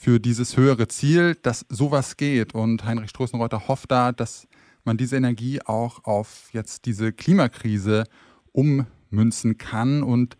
für 0.00 0.18
dieses 0.18 0.56
höhere 0.56 0.88
Ziel, 0.88 1.34
dass 1.42 1.66
sowas 1.68 2.16
geht. 2.16 2.54
Und 2.54 2.86
Heinrich 2.86 3.10
Stroßenreuter 3.10 3.68
hofft 3.68 3.90
da, 3.90 4.12
dass 4.12 4.48
man 4.82 4.96
diese 4.96 5.16
Energie 5.16 5.60
auch 5.62 6.04
auf 6.04 6.48
jetzt 6.52 6.86
diese 6.86 7.12
Klimakrise 7.12 8.04
ummünzen 8.52 9.58
kann. 9.58 10.02
Und 10.02 10.38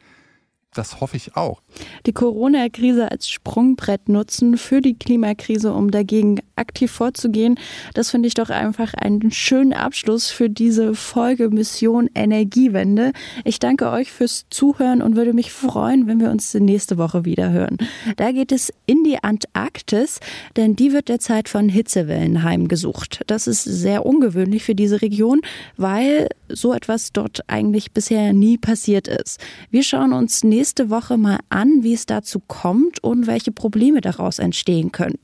Das 0.73 1.01
hoffe 1.01 1.17
ich 1.17 1.35
auch. 1.35 1.63
Die 2.07 2.13
Corona-Krise 2.13 3.11
als 3.11 3.29
Sprungbrett 3.29 4.09
nutzen 4.09 4.57
für 4.57 4.81
die 4.81 4.95
Klimakrise, 4.95 5.73
um 5.73 5.91
dagegen 5.91 6.39
aktiv 6.55 6.93
vorzugehen. 6.93 7.59
Das 7.95 8.11
finde 8.11 8.29
ich 8.29 8.35
doch 8.35 8.51
einfach 8.51 8.95
einen 8.95 9.33
schönen 9.33 9.73
Abschluss 9.73 10.31
für 10.31 10.49
diese 10.49 10.95
Folge 10.95 11.51
Mission 11.51 12.09
Energiewende. 12.15 13.11
Ich 13.45 13.59
danke 13.59 13.91
euch 13.91 14.13
fürs 14.13 14.47
Zuhören 14.51 15.03
und 15.03 15.17
würde 15.17 15.33
mich 15.33 15.51
freuen, 15.51 16.07
wenn 16.07 16.21
wir 16.21 16.31
uns 16.31 16.55
nächste 16.55 16.99
Woche 16.99 17.25
wieder 17.25 17.51
hören. 17.51 17.79
Da 18.17 18.31
geht 18.31 18.53
es 18.53 18.73
in 18.87 19.03
die 19.03 19.21
Antarktis, 19.21 20.21
denn 20.57 20.77
die 20.77 20.93
wird 20.93 21.09
derzeit 21.09 21.49
von 21.49 21.69
Hitzewellen 21.69 22.45
heimgesucht. 22.45 23.23
Das 23.27 23.49
ist 23.49 23.65
sehr 23.65 24.07
ungewöhnlich 24.07 24.63
für 24.63 24.77
diese 24.77 25.03
Region, 25.03 25.41
weil 25.77 26.29
so 26.55 26.73
etwas 26.73 27.13
dort 27.13 27.41
eigentlich 27.49 27.93
bisher 27.93 28.33
nie 28.33 28.59
passiert 28.59 29.09
ist. 29.09 29.41
Wir 29.71 29.83
schauen 29.83 30.13
uns 30.13 30.45
nächste 30.45 30.91
Woche 30.91 31.17
mal 31.17 31.39
an, 31.49 31.83
wie 31.83 31.95
es 31.95 32.07
dazu 32.07 32.41
kommt 32.41 33.03
und 33.03 33.27
welche 33.27 33.53
Probleme 33.53 34.01
daraus 34.01 34.39
entstehen 34.39 34.93
können. 34.93 35.19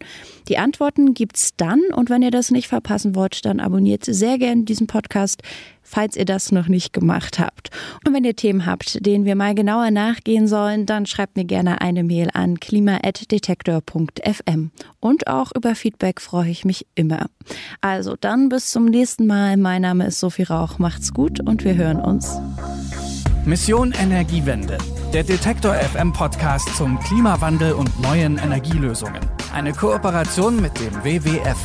Die 0.48 0.58
Antworten 0.58 1.14
gibt's 1.14 1.50
dann 1.56 1.80
und 1.94 2.10
wenn 2.10 2.22
ihr 2.22 2.30
das 2.30 2.50
nicht 2.50 2.68
verpassen 2.68 3.14
wollt, 3.14 3.44
dann 3.44 3.60
abonniert 3.60 4.04
sehr 4.04 4.38
gerne 4.38 4.64
diesen 4.64 4.86
Podcast, 4.86 5.42
falls 5.86 6.16
ihr 6.16 6.24
das 6.24 6.50
noch 6.52 6.68
nicht 6.68 6.92
gemacht 6.92 7.38
habt. 7.38 7.70
Und 8.06 8.14
wenn 8.14 8.24
ihr 8.24 8.36
Themen 8.36 8.66
habt, 8.66 9.04
denen 9.06 9.24
wir 9.24 9.36
mal 9.36 9.54
genauer 9.54 9.90
nachgehen 9.90 10.48
sollen, 10.48 10.84
dann 10.86 11.06
schreibt 11.06 11.36
mir 11.36 11.44
gerne 11.44 11.80
eine 11.80 12.04
Mail 12.04 12.28
an 12.32 12.60
klima@detektor.fm. 12.60 14.70
Und 15.00 15.26
auch 15.28 15.52
über 15.54 15.74
Feedback 15.74 16.20
freue 16.20 16.50
ich 16.50 16.64
mich 16.64 16.86
immer. 16.94 17.26
Also 17.80 18.16
dann 18.20 18.48
bis 18.48 18.70
zum 18.70 18.86
nächsten 18.86 19.26
Mal. 19.26 19.56
Mein 19.56 19.82
Name 19.82 20.06
ist 20.06 20.20
Sophie 20.20 20.44
Rauch. 20.44 20.78
Macht's 20.78 21.12
gut 21.14 21.40
und 21.40 21.64
wir 21.64 21.74
hören 21.76 22.00
uns. 22.00 22.38
Mission 23.44 23.92
Energiewende. 23.92 24.78
Der 25.12 25.22
Detektor 25.22 25.74
FM 25.74 26.12
Podcast 26.12 26.74
zum 26.76 26.98
Klimawandel 26.98 27.74
und 27.74 28.00
neuen 28.00 28.38
Energielösungen. 28.38 29.20
Eine 29.52 29.72
Kooperation 29.72 30.60
mit 30.60 30.80
dem 30.80 30.92
WWF. 31.04 31.58